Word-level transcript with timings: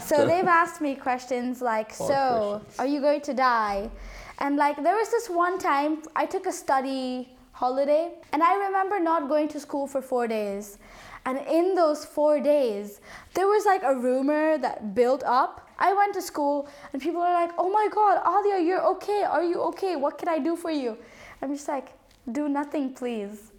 So 0.00 0.26
they've 0.26 0.46
asked 0.46 0.80
me 0.80 0.94
questions 0.94 1.62
like, 1.62 1.94
Hard 1.96 2.08
so 2.08 2.60
questions. 2.60 2.78
are 2.78 2.86
you 2.86 3.00
going 3.00 3.20
to 3.22 3.34
die? 3.34 3.90
And 4.38 4.56
like 4.56 4.82
there 4.82 4.96
was 4.96 5.10
this 5.10 5.28
one 5.28 5.58
time 5.58 6.02
I 6.16 6.26
took 6.26 6.46
a 6.46 6.52
study 6.52 7.28
holiday 7.52 8.12
and 8.32 8.42
I 8.42 8.56
remember 8.66 8.98
not 8.98 9.28
going 9.28 9.48
to 9.48 9.60
school 9.60 9.86
for 9.86 10.00
4 10.00 10.26
days. 10.28 10.78
And 11.26 11.38
in 11.46 11.74
those 11.74 12.04
4 12.06 12.40
days, 12.40 13.00
there 13.34 13.46
was 13.46 13.66
like 13.66 13.82
a 13.82 13.94
rumor 13.94 14.56
that 14.58 14.94
built 14.94 15.22
up. 15.24 15.68
I 15.78 15.92
went 15.92 16.14
to 16.14 16.22
school 16.22 16.68
and 16.92 17.02
people 17.02 17.20
are 17.20 17.34
like, 17.34 17.52
"Oh 17.58 17.70
my 17.70 17.88
god, 17.92 18.22
Alia, 18.26 18.60
you're 18.66 18.84
okay. 18.94 19.22
Are 19.22 19.44
you 19.44 19.60
okay? 19.72 19.96
What 19.96 20.16
can 20.16 20.28
I 20.28 20.38
do 20.38 20.56
for 20.56 20.70
you?" 20.70 20.96
I'm 21.42 21.52
just 21.54 21.68
like, 21.68 21.92
"Do 22.30 22.48
nothing, 22.48 22.94
please." 22.94 23.49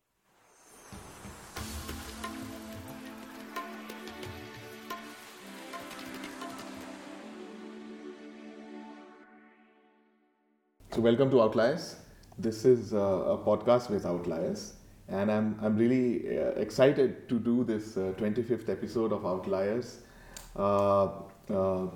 So, 10.94 11.00
welcome 11.02 11.30
to 11.32 11.42
Outliers. 11.42 11.96
This 12.38 12.66
is 12.66 12.94
uh, 12.94 12.98
a 12.98 13.38
podcast 13.38 13.90
with 13.90 14.06
Outliers, 14.06 14.74
and 15.08 15.32
I'm, 15.32 15.58
I'm 15.62 15.78
really 15.78 16.38
uh, 16.38 16.50
excited 16.66 17.30
to 17.30 17.40
do 17.40 17.64
this 17.64 17.96
uh, 17.98 18.14
25th 18.18 18.68
episode 18.70 19.14
of 19.14 19.26
Outliers 19.26 20.00
uh, 20.58 21.06
uh, 21.50 21.88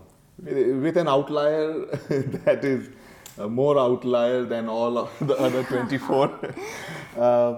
with, 0.41 0.77
with 0.81 0.97
an 0.97 1.07
outlier 1.09 1.85
that 2.45 2.63
is 2.63 2.89
uh, 3.37 3.47
more 3.47 3.77
outlier 3.77 4.43
than 4.45 4.69
all 4.69 4.97
of 4.97 5.11
the 5.27 5.35
other 5.35 5.63
24. 5.63 6.39
uh, 7.19 7.55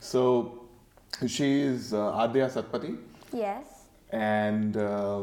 so, 0.00 0.60
she 1.26 1.60
is 1.62 1.92
uh, 1.92 2.12
Adya 2.12 2.48
Satpati, 2.50 2.98
Yes. 3.32 3.64
and 4.10 4.76
uh, 4.76 5.22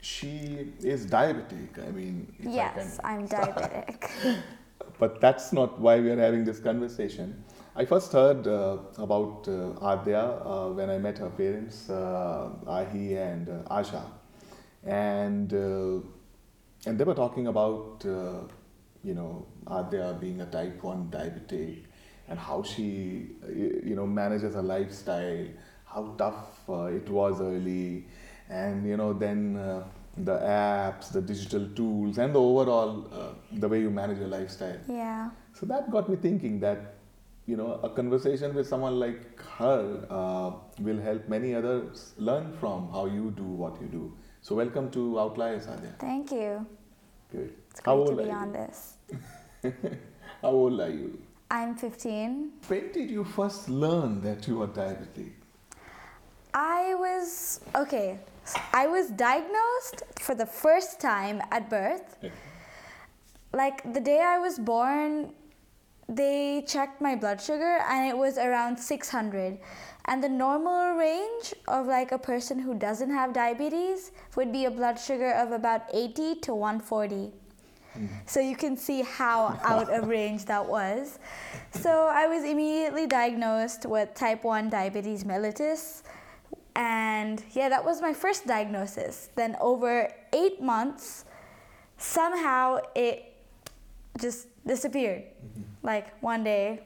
she 0.00 0.72
is 0.80 1.06
diabetic. 1.06 1.78
I 1.86 1.90
mean, 1.92 2.32
I 2.44 2.48
Yes, 2.50 2.96
can 2.98 3.06
I'm 3.06 3.28
diabetic. 3.28 4.42
But 4.98 5.20
that's 5.20 5.52
not 5.52 5.80
why 5.80 6.00
we 6.00 6.10
are 6.10 6.18
having 6.20 6.44
this 6.44 6.58
conversation. 6.58 7.44
I 7.76 7.84
first 7.84 8.12
heard 8.12 8.46
uh, 8.46 8.78
about 8.98 9.46
uh, 9.48 9.78
Adya 9.92 10.22
uh, 10.44 10.68
when 10.72 10.90
I 10.90 10.98
met 10.98 11.18
her 11.18 11.30
parents, 11.30 11.88
uh, 11.88 12.50
Ahi 12.66 13.16
and 13.16 13.48
uh, 13.48 13.74
Asha, 13.74 14.02
and 14.84 15.52
uh, 15.54 16.00
and 16.86 16.98
they 16.98 17.04
were 17.04 17.14
talking 17.14 17.46
about 17.46 18.04
uh, 18.06 18.40
you 19.02 19.14
know 19.14 19.46
Adya 19.66 20.20
being 20.20 20.40
a 20.40 20.46
type 20.46 20.82
one 20.82 21.08
diabetic 21.10 21.84
and 22.28 22.38
how 22.38 22.62
she 22.62 23.30
you 23.54 23.94
know 23.94 24.06
manages 24.06 24.54
her 24.54 24.62
lifestyle, 24.62 25.46
how 25.84 26.14
tough 26.18 26.68
uh, 26.68 26.84
it 26.84 27.08
was 27.08 27.40
early, 27.40 28.06
and 28.48 28.86
you 28.86 28.96
know 28.96 29.12
then. 29.12 29.84
The 30.16 30.36
apps, 30.38 31.12
the 31.12 31.20
digital 31.22 31.68
tools, 31.74 32.18
and 32.18 32.34
the 32.34 32.40
overall 32.40 33.06
uh, 33.12 33.28
the 33.52 33.68
way 33.68 33.80
you 33.80 33.90
manage 33.90 34.18
your 34.18 34.28
lifestyle. 34.28 34.78
yeah. 34.88 35.30
So 35.54 35.66
that 35.66 35.90
got 35.90 36.08
me 36.08 36.16
thinking 36.16 36.60
that 36.60 36.94
you 37.46 37.56
know 37.56 37.80
a 37.82 37.88
conversation 37.90 38.54
with 38.54 38.66
someone 38.66 38.98
like 38.98 39.40
her 39.58 40.06
uh, 40.10 40.50
will 40.80 41.00
help 41.00 41.28
many 41.28 41.54
others 41.54 42.12
learn 42.18 42.52
from 42.58 42.90
how 42.92 43.06
you 43.06 43.30
do 43.36 43.44
what 43.44 43.80
you 43.80 43.86
do. 43.88 44.12
So 44.42 44.54
welcome 44.56 44.90
to 44.92 45.20
Outliers, 45.20 45.66
Adya. 45.66 45.98
Thank 45.98 46.32
you. 46.32 46.66
Good. 47.30 47.54
It's 47.70 47.80
How 47.84 47.96
great 47.96 48.06
to 48.06 48.10
old 48.12 48.24
be 48.24 48.30
are 48.30 48.38
on 48.42 48.52
this. 48.52 48.94
How 50.42 50.48
old 50.50 50.80
are 50.80 50.90
you? 50.90 51.18
I'm 51.50 51.74
15. 51.76 52.52
When 52.68 52.92
did 52.92 53.10
you 53.10 53.24
first 53.24 53.68
learn 53.68 54.20
that 54.22 54.46
you 54.48 54.62
are 54.62 54.68
diabetic? 54.68 55.32
I 56.54 56.94
was 56.94 57.60
okay. 57.74 58.18
I 58.72 58.86
was 58.86 59.10
diagnosed 59.10 60.02
for 60.18 60.34
the 60.34 60.46
first 60.46 61.00
time 61.00 61.40
at 61.50 61.68
birth. 61.70 62.18
Like 63.52 63.92
the 63.92 64.00
day 64.00 64.20
I 64.20 64.38
was 64.38 64.58
born, 64.58 65.32
they 66.08 66.64
checked 66.66 67.00
my 67.00 67.14
blood 67.14 67.40
sugar 67.40 67.78
and 67.88 68.08
it 68.08 68.16
was 68.16 68.38
around 68.38 68.76
600. 68.76 69.58
And 70.06 70.24
the 70.24 70.28
normal 70.28 70.94
range 70.94 71.54
of 71.68 71.86
like 71.86 72.10
a 72.12 72.18
person 72.18 72.58
who 72.58 72.74
doesn't 72.74 73.10
have 73.10 73.32
diabetes 73.32 74.12
would 74.34 74.52
be 74.52 74.64
a 74.64 74.70
blood 74.70 74.98
sugar 74.98 75.32
of 75.32 75.52
about 75.52 75.82
80 75.92 76.36
to 76.36 76.54
140. 76.54 77.32
Hmm. 77.92 78.06
So 78.26 78.40
you 78.40 78.56
can 78.56 78.76
see 78.76 79.02
how 79.02 79.58
out 79.62 79.88
of 79.90 80.08
range 80.16 80.46
that 80.46 80.66
was. 80.66 81.18
So 81.72 82.06
I 82.06 82.26
was 82.26 82.44
immediately 82.44 83.06
diagnosed 83.06 83.86
with 83.86 84.14
type 84.14 84.44
1 84.44 84.70
diabetes 84.70 85.24
mellitus. 85.24 86.02
And 86.76 87.42
yeah, 87.52 87.68
that 87.68 87.84
was 87.84 88.00
my 88.00 88.12
first 88.12 88.46
diagnosis. 88.46 89.28
Then 89.34 89.56
over 89.60 90.12
eight 90.32 90.62
months, 90.62 91.24
somehow 91.96 92.78
it 92.94 93.34
just 94.20 94.48
disappeared. 94.66 95.24
Mm-hmm. 95.24 95.62
Like 95.82 96.20
one 96.22 96.44
day, 96.44 96.80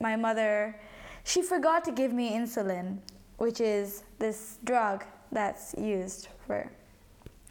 my 0.00 0.16
mother, 0.16 0.78
she 1.24 1.42
forgot 1.42 1.84
to 1.84 1.92
give 1.92 2.12
me 2.12 2.32
insulin, 2.32 2.98
which 3.38 3.60
is 3.60 4.02
this 4.18 4.58
drug 4.64 5.04
that's 5.30 5.74
used 5.78 6.28
for 6.46 6.70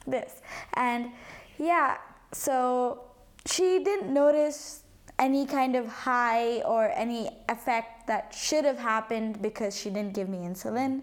this. 0.06 0.42
And 0.74 1.10
yeah, 1.58 1.98
so 2.32 3.02
she 3.46 3.82
didn't 3.82 4.12
notice 4.12 4.84
any 5.18 5.46
kind 5.46 5.76
of 5.76 5.86
high 5.86 6.60
or 6.62 6.90
any 6.94 7.28
effect 7.48 8.06
that 8.06 8.34
should 8.34 8.64
have 8.64 8.78
happened 8.78 9.40
because 9.40 9.78
she 9.78 9.90
didn't 9.90 10.14
give 10.14 10.28
me 10.28 10.38
insulin. 10.38 11.02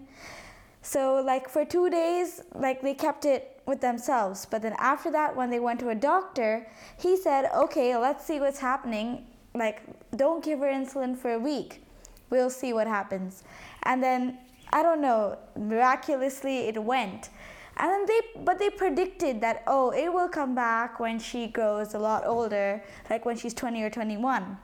So 0.82 1.20
like 1.20 1.48
for 1.48 1.64
2 1.64 1.90
days 1.90 2.42
like 2.54 2.80
they 2.82 2.94
kept 2.94 3.24
it 3.24 3.60
with 3.66 3.80
themselves, 3.80 4.46
but 4.46 4.62
then 4.62 4.74
after 4.78 5.10
that 5.10 5.36
when 5.36 5.50
they 5.50 5.60
went 5.60 5.80
to 5.80 5.90
a 5.90 5.94
doctor, 5.94 6.66
he 6.98 7.16
said, 7.16 7.50
"Okay, 7.54 7.96
let's 7.96 8.24
see 8.24 8.40
what's 8.40 8.60
happening. 8.60 9.26
Like 9.54 9.82
don't 10.16 10.42
give 10.42 10.60
her 10.60 10.66
insulin 10.66 11.16
for 11.16 11.32
a 11.32 11.38
week. 11.38 11.82
We'll 12.30 12.50
see 12.50 12.72
what 12.72 12.86
happens." 12.86 13.44
And 13.82 14.02
then 14.02 14.38
I 14.72 14.82
don't 14.82 15.00
know, 15.00 15.36
miraculously 15.56 16.68
it 16.68 16.82
went. 16.82 17.30
And 17.76 17.90
then 17.90 18.06
they, 18.06 18.20
but 18.44 18.58
they 18.58 18.70
predicted 18.70 19.40
that, 19.40 19.62
oh, 19.66 19.90
it 19.90 20.12
will 20.12 20.28
come 20.28 20.54
back 20.54 21.00
when 21.00 21.18
she 21.18 21.46
grows 21.46 21.94
a 21.94 21.98
lot 21.98 22.26
older, 22.26 22.82
like 23.08 23.24
when 23.24 23.36
she's 23.36 23.54
20 23.54 23.82
or 23.82 23.90
21. 23.90 24.58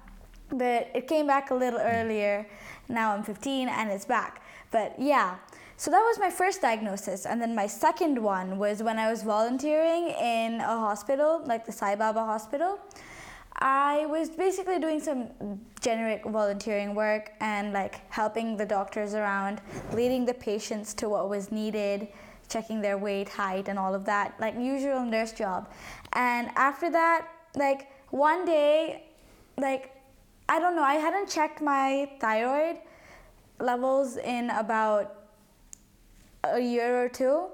But 0.50 0.90
it 0.94 1.08
came 1.08 1.26
back 1.26 1.50
a 1.50 1.54
little 1.54 1.80
earlier. 1.80 2.46
Now 2.88 3.14
I'm 3.14 3.22
15 3.22 3.68
and 3.68 3.90
it's 3.90 4.04
back. 4.04 4.42
But 4.70 4.94
yeah, 4.98 5.36
so 5.76 5.90
that 5.90 6.00
was 6.00 6.18
my 6.18 6.30
first 6.30 6.62
diagnosis. 6.62 7.26
And 7.26 7.40
then 7.40 7.54
my 7.54 7.66
second 7.66 8.18
one 8.18 8.58
was 8.58 8.82
when 8.82 8.98
I 8.98 9.10
was 9.10 9.22
volunteering 9.22 10.08
in 10.08 10.60
a 10.60 10.78
hospital, 10.78 11.42
like 11.44 11.66
the 11.66 11.72
Sai 11.72 11.94
Baba 11.96 12.24
Hospital. 12.24 12.78
I 13.58 14.06
was 14.06 14.28
basically 14.30 14.78
doing 14.78 15.00
some 15.00 15.28
generic 15.80 16.24
volunteering 16.24 16.94
work 16.94 17.32
and 17.40 17.72
like 17.72 18.10
helping 18.10 18.56
the 18.56 18.66
doctors 18.66 19.14
around, 19.14 19.60
leading 19.92 20.24
the 20.24 20.34
patients 20.34 20.92
to 20.94 21.08
what 21.08 21.28
was 21.28 21.50
needed, 21.50 22.08
checking 22.48 22.80
their 22.80 22.98
weight, 22.98 23.28
height, 23.28 23.68
and 23.68 23.78
all 23.78 23.94
of 23.94 24.04
that, 24.06 24.34
like 24.38 24.54
usual 24.58 25.04
nurse 25.04 25.32
job. 25.32 25.70
And 26.12 26.50
after 26.56 26.90
that, 26.90 27.28
like 27.54 27.88
one 28.10 28.44
day, 28.44 29.04
like 29.58 29.92
I 30.48 30.58
don't 30.58 30.76
know, 30.76 30.82
I 30.82 30.94
hadn't 30.94 31.28
checked 31.28 31.60
my 31.60 32.10
thyroid 32.20 32.76
levels 33.58 34.16
in 34.18 34.50
about 34.50 35.25
a 36.44 36.60
year 36.60 37.04
or 37.04 37.08
two. 37.08 37.46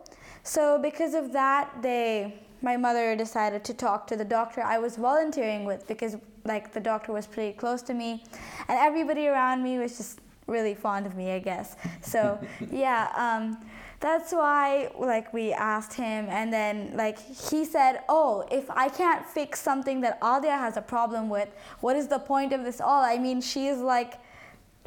So 0.43 0.79
because 0.79 1.15
of 1.15 1.33
that, 1.33 1.83
they 1.83 2.35
my 2.63 2.77
mother 2.77 3.17
decided 3.17 3.65
to 3.65 3.75
talk 3.75 4.07
to 4.07 4.17
the 4.17 4.25
doctor 4.25 4.63
I 4.63 4.79
was 4.79 4.97
volunteering 4.97 5.65
with 5.65 5.87
because 5.89 6.17
like 6.45 6.73
the 6.73 6.81
doctor 6.81 7.13
was 7.13 7.27
pretty 7.27 7.57
close 7.57 7.83
to 7.83 7.95
me 7.95 8.25
and 8.69 8.79
everybody 8.79 9.27
around 9.27 9.65
me 9.65 9.79
was 9.79 9.97
just 9.97 10.21
really 10.47 10.75
fond 10.75 11.07
of 11.07 11.17
me, 11.17 11.33
I 11.33 11.39
guess. 11.39 11.77
So, 12.03 12.39
yeah, 12.71 13.09
um 13.17 13.59
that's 14.01 14.33
why 14.33 14.91
like 14.99 15.33
we 15.33 15.53
asked 15.53 15.95
him 15.95 16.27
and 16.29 16.53
then 16.53 16.93
like 16.97 17.19
he 17.21 17.65
said, 17.65 18.01
"Oh, 18.09 18.45
if 18.51 18.69
I 18.71 18.89
can't 18.89 19.25
fix 19.25 19.61
something 19.61 20.01
that 20.01 20.21
Adya 20.21 20.59
has 20.59 20.77
a 20.77 20.83
problem 20.83 21.29
with, 21.29 21.49
what 21.81 21.97
is 21.97 22.09
the 22.09 22.19
point 22.19 22.53
of 22.53 22.65
this 22.65 22.81
all? 22.81 23.03
I 23.03 23.17
mean, 23.19 23.41
she 23.41 23.69
is 23.69 23.79
like 23.81 24.15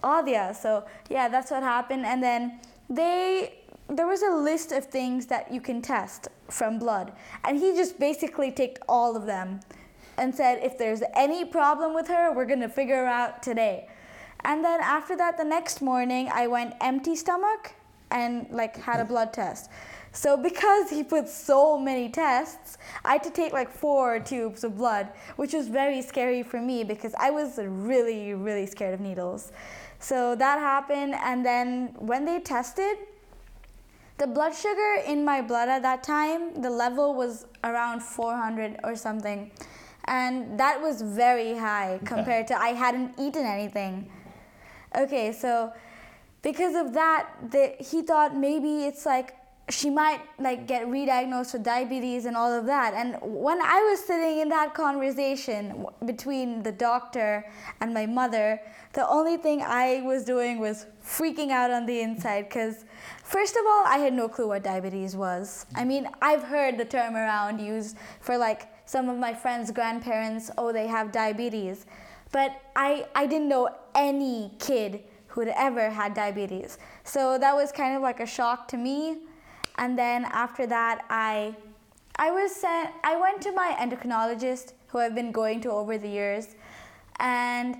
Adya." 0.03 0.53
So, 0.53 0.85
yeah, 1.09 1.29
that's 1.29 1.49
what 1.49 1.63
happened 1.63 2.05
and 2.05 2.21
then 2.21 2.59
they 2.89 3.53
there 3.87 4.07
was 4.07 4.23
a 4.23 4.29
list 4.29 4.71
of 4.71 4.85
things 4.85 5.27
that 5.27 5.51
you 5.51 5.61
can 5.61 5.81
test 5.81 6.27
from 6.49 6.79
blood 6.79 7.11
and 7.43 7.57
he 7.57 7.73
just 7.75 7.99
basically 7.99 8.51
ticked 8.51 8.79
all 8.89 9.15
of 9.15 9.25
them 9.25 9.59
and 10.17 10.33
said 10.33 10.59
if 10.63 10.77
there's 10.77 11.03
any 11.13 11.45
problem 11.45 11.93
with 11.93 12.07
her 12.07 12.33
we're 12.33 12.45
going 12.45 12.61
to 12.61 12.69
figure 12.69 13.05
out 13.05 13.43
today. 13.43 13.87
And 14.43 14.63
then 14.63 14.79
after 14.81 15.15
that 15.17 15.37
the 15.37 15.43
next 15.43 15.81
morning 15.81 16.29
i 16.33 16.47
went 16.47 16.73
empty 16.81 17.15
stomach 17.15 17.73
and 18.11 18.47
like 18.49 18.75
had 18.77 18.99
a 18.99 19.03
hmm. 19.03 19.09
blood 19.09 19.33
test. 19.33 19.69
So 20.11 20.37
because 20.37 20.89
he 20.89 21.03
put 21.03 21.27
so 21.27 21.77
many 21.77 22.09
tests 22.09 22.79
i 23.03 23.13
had 23.13 23.23
to 23.23 23.29
take 23.29 23.53
like 23.53 23.69
four 23.69 24.19
tubes 24.19 24.63
of 24.63 24.77
blood 24.77 25.09
which 25.35 25.53
was 25.53 25.67
very 25.67 26.01
scary 26.01 26.41
for 26.41 26.59
me 26.59 26.83
because 26.83 27.13
i 27.19 27.29
was 27.29 27.59
really 27.59 28.33
really 28.33 28.65
scared 28.65 28.95
of 28.95 28.99
needles. 28.99 29.51
So 29.99 30.35
that 30.35 30.59
happened 30.59 31.13
and 31.13 31.45
then 31.45 31.93
when 31.99 32.25
they 32.25 32.39
tested 32.39 32.97
the 34.17 34.27
blood 34.27 34.55
sugar 34.55 35.01
in 35.05 35.25
my 35.25 35.41
blood 35.41 35.67
at 35.67 35.81
that 35.81 36.03
time, 36.03 36.61
the 36.61 36.69
level 36.69 37.13
was 37.13 37.45
around 37.63 38.01
400 38.01 38.79
or 38.83 38.95
something. 38.95 39.51
And 40.05 40.59
that 40.59 40.81
was 40.81 41.01
very 41.01 41.57
high 41.57 41.99
compared 42.05 42.47
to 42.47 42.59
I 42.59 42.69
hadn't 42.69 43.15
eaten 43.19 43.45
anything. 43.45 44.09
Okay, 44.95 45.31
so 45.31 45.73
because 46.41 46.75
of 46.75 46.93
that, 46.93 47.29
the, 47.51 47.75
he 47.79 48.03
thought 48.03 48.35
maybe 48.35 48.85
it's 48.85 49.05
like 49.05 49.35
she 49.69 49.89
might 49.89 50.21
like 50.39 50.67
get 50.67 50.87
re-diagnosed 50.87 51.53
with 51.53 51.63
diabetes 51.63 52.25
and 52.25 52.37
all 52.37 52.53
of 52.53 52.67
that 52.67 52.93
and 52.93 53.17
when 53.21 53.59
i 53.63 53.81
was 53.89 53.99
sitting 53.99 54.37
in 54.39 54.47
that 54.47 54.75
conversation 54.75 55.85
between 56.05 56.61
the 56.61 56.71
doctor 56.71 57.43
and 57.81 57.91
my 57.91 58.05
mother 58.05 58.61
the 58.93 59.07
only 59.07 59.37
thing 59.37 59.63
i 59.63 60.03
was 60.05 60.23
doing 60.23 60.59
was 60.59 60.85
freaking 61.03 61.49
out 61.49 61.71
on 61.71 61.85
the 61.87 61.99
inside 61.99 62.43
because 62.43 62.85
first 63.25 63.55
of 63.55 63.63
all 63.65 63.83
i 63.87 63.97
had 63.97 64.13
no 64.13 64.29
clue 64.29 64.47
what 64.47 64.63
diabetes 64.63 65.15
was. 65.15 65.65
I 65.75 65.83
mean 65.83 66.07
i've 66.21 66.43
heard 66.43 66.77
the 66.77 66.85
term 66.85 67.15
around 67.15 67.59
used 67.59 67.97
for 68.21 68.37
like 68.37 68.67
some 68.87 69.09
of 69.09 69.17
my 69.17 69.33
friends 69.33 69.71
grandparents 69.71 70.51
oh 70.57 70.71
they 70.71 70.87
have 70.87 71.11
diabetes. 71.11 71.85
But 72.31 72.61
i 72.75 73.07
i 73.15 73.25
didn't 73.25 73.49
know 73.49 73.69
any 73.95 74.51
kid 74.59 75.03
who'd 75.27 75.47
ever 75.49 75.89
had 75.89 76.13
diabetes. 76.13 76.77
So 77.03 77.37
that 77.39 77.55
was 77.55 77.71
kind 77.71 77.95
of 77.95 78.01
like 78.01 78.19
a 78.19 78.25
shock 78.25 78.67
to 78.69 78.77
me. 78.77 79.17
And 79.77 79.97
then 79.97 80.25
after 80.25 80.67
that 80.67 81.03
i 81.09 81.55
i 82.17 82.29
was 82.29 82.55
sent 82.55 82.91
i 83.03 83.17
went 83.17 83.41
to 83.41 83.51
my 83.51 83.75
endocrinologist 83.79 84.73
who 84.89 84.99
i've 84.99 85.15
been 85.15 85.31
going 85.31 85.61
to 85.61 85.71
over 85.71 85.97
the 85.97 86.07
years. 86.07 86.55
And 87.19 87.77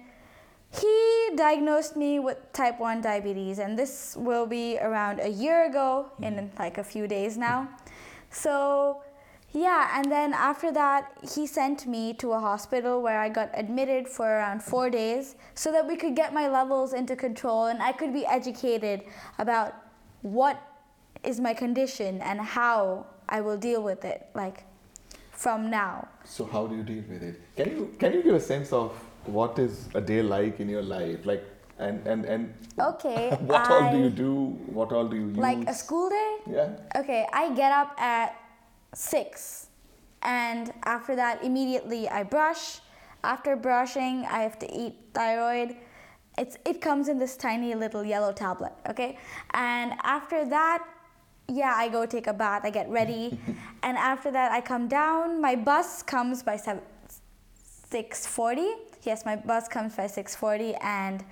he 0.80 1.36
diagnosed 1.36 1.96
me 1.96 2.20
with 2.20 2.38
type 2.54 2.80
1 2.80 3.02
diabetes 3.02 3.60
and 3.60 3.78
this 3.78 4.16
will 4.18 4.46
be 4.46 4.78
around 4.80 5.20
a 5.20 5.30
year 5.30 5.66
ago 5.66 6.12
in 6.22 6.36
mm. 6.36 6.60
like 6.60 6.78
a 6.78 6.84
few 6.84 7.08
days 7.08 7.38
now 7.38 7.68
so 8.30 9.02
yeah 9.52 9.98
and 9.98 10.12
then 10.12 10.34
after 10.34 10.72
that 10.72 11.12
he 11.36 11.46
sent 11.48 11.86
me 11.88 12.14
to 12.14 12.34
a 12.34 12.40
hospital 12.40 13.02
where 13.02 13.20
i 13.20 13.30
got 13.30 13.50
admitted 13.54 14.08
for 14.08 14.26
around 14.26 14.62
four 14.62 14.90
days 14.90 15.36
so 15.54 15.72
that 15.72 15.88
we 15.88 15.96
could 15.96 16.16
get 16.16 16.34
my 16.34 16.48
levels 16.48 16.94
into 16.94 17.16
control 17.16 17.66
and 17.66 17.82
i 17.82 17.92
could 17.92 18.14
be 18.14 18.26
educated 18.26 19.04
about 19.40 19.76
what 20.22 20.62
is 21.24 21.40
my 21.40 21.54
condition 21.54 22.22
and 22.22 22.40
how 22.40 23.06
I 23.28 23.42
will 23.42 23.58
deal 23.58 23.82
with 23.82 24.06
it, 24.06 24.28
like 24.34 24.64
from 25.32 25.70
now. 25.70 26.08
So 26.24 26.46
how 26.46 26.68
do 26.68 26.76
you 26.76 26.84
deal 26.84 27.04
with 27.10 27.24
it? 27.24 27.42
Can 27.56 27.70
you 27.72 27.96
can 28.00 28.14
you 28.14 28.24
give 28.24 28.36
a 28.36 28.40
sense 28.40 28.72
of 28.72 28.94
what 29.28 29.60
is 29.60 29.90
a 29.94 30.02
day 30.02 30.22
like 30.22 30.60
in 30.60 30.70
your 30.70 30.84
life, 30.84 31.26
like 31.26 31.44
and 31.80 32.06
and 32.08 32.26
and 32.26 32.54
okay, 32.80 33.30
what 33.42 33.70
all 33.70 33.92
do 33.92 34.00
you 34.00 34.10
do? 34.10 34.34
What 34.68 34.92
all 34.92 35.08
do 35.08 35.16
you 35.16 35.28
use? 35.28 35.38
Like 35.38 35.68
a 35.68 35.74
school 35.74 36.10
day? 36.10 36.38
Yeah. 36.50 36.70
Okay, 36.96 37.28
I 37.34 37.54
get 37.54 37.72
up 37.72 38.00
at 38.00 38.36
six, 38.94 39.68
and 40.22 40.74
after 40.84 41.16
that, 41.16 41.44
immediately 41.44 42.10
I 42.10 42.24
brush. 42.24 42.80
After 43.24 43.56
brushing, 43.56 44.26
I 44.30 44.42
have 44.42 44.60
to 44.60 44.72
eat 44.72 44.94
thyroid. 45.14 45.76
It's, 46.38 46.58
it 46.66 46.80
comes 46.80 47.08
in 47.08 47.18
this 47.18 47.36
tiny 47.36 47.74
little 47.74 48.04
yellow 48.04 48.32
tablet, 48.32 48.74
okay? 48.90 49.18
And 49.54 49.94
after 50.04 50.46
that, 50.46 50.86
yeah, 51.48 51.74
I 51.76 51.88
go 51.90 52.06
take 52.06 52.28
a 52.28 52.34
bath, 52.34 52.62
I 52.66 52.70
get 52.70 52.90
ready, 52.90 53.40
and 53.84 53.98
after 53.98 54.32
that 54.32 54.52
I 54.52 54.62
come 54.62 54.88
down. 54.88 55.42
My 55.42 55.56
bus 55.56 56.04
comes 56.04 56.44
by 56.44 56.58
7, 56.58 56.84
6:40. 57.90 58.74
Yes, 59.06 59.26
my 59.26 59.36
bus 59.36 59.68
comes 59.68 59.96
by 59.96 60.08
6:40 60.08 60.78
and 60.82 61.24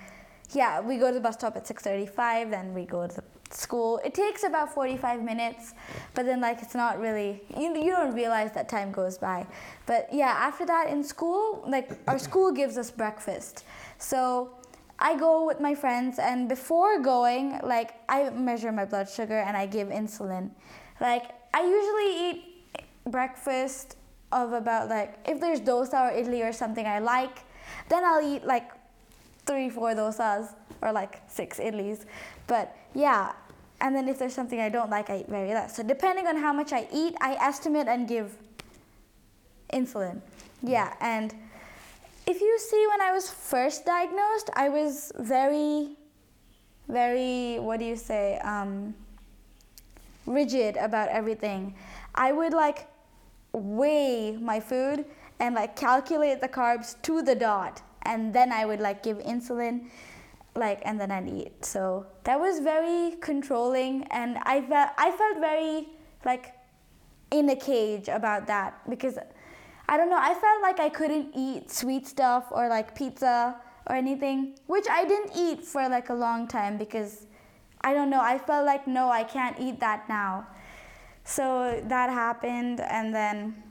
yeah, 0.51 0.79
we 0.79 0.97
go 0.97 1.07
to 1.07 1.15
the 1.15 1.19
bus 1.19 1.35
stop 1.35 1.55
at 1.57 1.65
6:35, 1.65 2.51
then 2.51 2.73
we 2.73 2.85
go 2.85 3.07
to 3.07 3.15
the 3.15 3.23
school. 3.49 3.99
It 4.03 4.13
takes 4.13 4.43
about 4.43 4.73
45 4.73 5.21
minutes, 5.21 5.73
but 6.13 6.25
then 6.25 6.41
like 6.41 6.61
it's 6.61 6.75
not 6.75 6.99
really 6.99 7.41
you, 7.57 7.75
you 7.75 7.91
don't 7.91 8.13
realize 8.13 8.51
that 8.53 8.69
time 8.69 8.91
goes 8.91 9.17
by. 9.17 9.45
But 9.85 10.09
yeah, 10.11 10.33
after 10.49 10.65
that 10.65 10.89
in 10.89 11.03
school, 11.03 11.63
like 11.67 11.91
our 12.07 12.19
school 12.19 12.51
gives 12.51 12.77
us 12.77 12.91
breakfast. 12.91 13.65
So 13.97 14.51
I 14.99 15.17
go 15.17 15.45
with 15.45 15.59
my 15.59 15.75
friends, 15.75 16.19
and 16.19 16.47
before 16.47 16.99
going, 16.99 17.59
like 17.63 17.95
I 18.07 18.29
measure 18.29 18.71
my 18.71 18.85
blood 18.85 19.09
sugar 19.09 19.39
and 19.39 19.57
I 19.57 19.65
give 19.65 19.87
insulin. 19.87 20.51
Like 21.01 21.31
I 21.53 21.61
usually 21.63 22.11
eat 22.29 22.37
breakfast 23.07 23.97
of 24.31 24.53
about 24.53 24.89
like 24.89 25.17
if 25.27 25.39
there's 25.39 25.61
dosa 25.61 26.09
or 26.09 26.11
idli 26.11 26.47
or 26.47 26.53
something 26.53 26.85
I 26.85 26.99
like, 26.99 27.39
then 27.89 28.03
I'll 28.03 28.21
eat 28.21 28.45
like 28.45 28.71
three, 29.45 29.69
four 29.69 29.93
dosas 29.93 30.53
or 30.81 30.91
like 30.91 31.21
six 31.27 31.59
idlis. 31.59 32.05
But 32.47 32.75
yeah, 32.93 33.33
and 33.81 33.95
then 33.95 34.07
if 34.07 34.19
there's 34.19 34.33
something 34.33 34.59
I 34.59 34.69
don't 34.69 34.89
like, 34.89 35.09
I 35.09 35.19
eat 35.19 35.27
very 35.27 35.49
less. 35.49 35.75
So 35.75 35.83
depending 35.83 36.27
on 36.27 36.37
how 36.37 36.53
much 36.53 36.71
I 36.73 36.87
eat, 36.91 37.15
I 37.19 37.33
estimate 37.35 37.87
and 37.87 38.07
give 38.07 38.37
insulin. 39.73 40.21
Yeah, 40.61 40.93
and 41.01 41.33
if 42.25 42.39
you 42.39 42.57
see 42.59 42.85
when 42.89 43.01
I 43.01 43.11
was 43.11 43.29
first 43.29 43.85
diagnosed, 43.85 44.49
I 44.55 44.69
was 44.69 45.11
very, 45.19 45.97
very, 46.87 47.59
what 47.59 47.79
do 47.79 47.85
you 47.85 47.97
say, 47.97 48.37
um, 48.39 48.95
rigid 50.25 50.77
about 50.77 51.09
everything. 51.09 51.75
I 52.15 52.31
would 52.31 52.53
like 52.53 52.87
weigh 53.51 54.37
my 54.39 54.59
food 54.59 55.05
and 55.39 55.55
like 55.55 55.75
calculate 55.75 56.41
the 56.41 56.49
carbs 56.49 57.01
to 57.03 57.21
the 57.21 57.35
dot, 57.35 57.81
and 58.03 58.33
then 58.33 58.51
I 58.51 58.65
would 58.65 58.79
like 58.79 59.03
give 59.03 59.17
insulin, 59.19 59.87
like, 60.55 60.81
and 60.85 60.99
then 60.99 61.11
I'd 61.11 61.27
eat. 61.27 61.65
So 61.65 62.05
that 62.23 62.39
was 62.39 62.59
very 62.59 63.15
controlling, 63.21 64.03
and 64.11 64.37
I 64.43 64.61
felt 64.61 64.91
I 64.97 65.11
felt 65.11 65.39
very 65.39 65.89
like 66.25 66.53
in 67.31 67.49
a 67.49 67.55
cage 67.55 68.07
about 68.07 68.47
that 68.47 68.87
because 68.89 69.17
I 69.89 69.97
don't 69.97 70.09
know, 70.09 70.19
I 70.19 70.33
felt 70.33 70.61
like 70.61 70.79
I 70.79 70.89
couldn't 70.89 71.31
eat 71.35 71.69
sweet 71.69 72.07
stuff 72.07 72.45
or 72.51 72.69
like 72.69 72.95
pizza 72.95 73.55
or 73.87 73.95
anything, 73.95 74.55
which 74.67 74.85
I 74.89 75.03
didn't 75.03 75.31
eat 75.35 75.65
for 75.65 75.89
like 75.89 76.09
a 76.09 76.13
long 76.13 76.47
time 76.47 76.77
because 76.77 77.25
I 77.81 77.93
don't 77.93 78.09
know, 78.09 78.21
I 78.21 78.37
felt 78.37 78.65
like 78.65 78.87
no, 78.87 79.09
I 79.09 79.23
can't 79.23 79.59
eat 79.59 79.79
that 79.81 80.07
now. 80.07 80.47
So 81.25 81.81
that 81.87 82.09
happened 82.09 82.79
and 82.79 83.13
then 83.13 83.61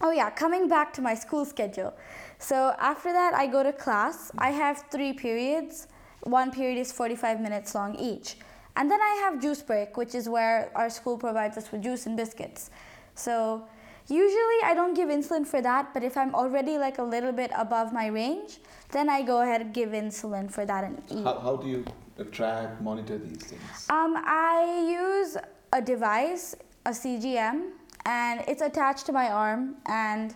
oh 0.00 0.10
yeah, 0.10 0.30
coming 0.30 0.68
back 0.68 0.92
to 0.94 1.02
my 1.02 1.14
school 1.14 1.44
schedule. 1.44 1.94
So 2.38 2.74
after 2.78 3.12
that 3.12 3.34
I 3.34 3.46
go 3.46 3.62
to 3.62 3.72
class. 3.72 4.30
I 4.38 4.50
have 4.50 4.84
3 4.90 5.12
periods. 5.14 5.88
One 6.22 6.50
period 6.50 6.78
is 6.78 6.92
45 6.92 7.40
minutes 7.40 7.74
long 7.74 7.94
each. 7.96 8.36
And 8.76 8.90
then 8.90 9.00
I 9.00 9.14
have 9.22 9.40
juice 9.40 9.62
break, 9.62 9.96
which 9.96 10.14
is 10.14 10.28
where 10.28 10.70
our 10.74 10.90
school 10.90 11.16
provides 11.16 11.56
us 11.56 11.72
with 11.72 11.82
juice 11.82 12.06
and 12.06 12.16
biscuits. 12.16 12.70
So 13.14 13.66
Usually 14.08 14.60
I 14.62 14.72
don't 14.74 14.94
give 14.94 15.08
insulin 15.08 15.44
for 15.44 15.60
that, 15.62 15.92
but 15.92 16.04
if 16.04 16.16
I'm 16.16 16.32
already 16.34 16.78
like 16.78 16.98
a 16.98 17.02
little 17.02 17.32
bit 17.32 17.50
above 17.56 17.92
my 17.92 18.06
range, 18.06 18.58
then 18.92 19.08
I 19.08 19.22
go 19.22 19.42
ahead 19.42 19.60
and 19.60 19.74
give 19.74 19.90
insulin 19.90 20.48
for 20.50 20.64
that 20.64 20.84
and 20.84 21.02
eat. 21.10 21.24
How, 21.24 21.40
how 21.40 21.56
do 21.56 21.66
you 21.66 21.84
track, 22.30 22.80
monitor 22.80 23.18
these 23.18 23.42
things? 23.42 23.86
Um, 23.90 24.14
I 24.16 24.86
use 24.88 25.36
a 25.72 25.82
device, 25.82 26.54
a 26.84 26.90
CGM, 26.90 27.72
and 28.06 28.42
it's 28.48 28.62
attached 28.62 29.04
to 29.06 29.12
my 29.12 29.28
arm, 29.28 29.76
and 29.84 30.34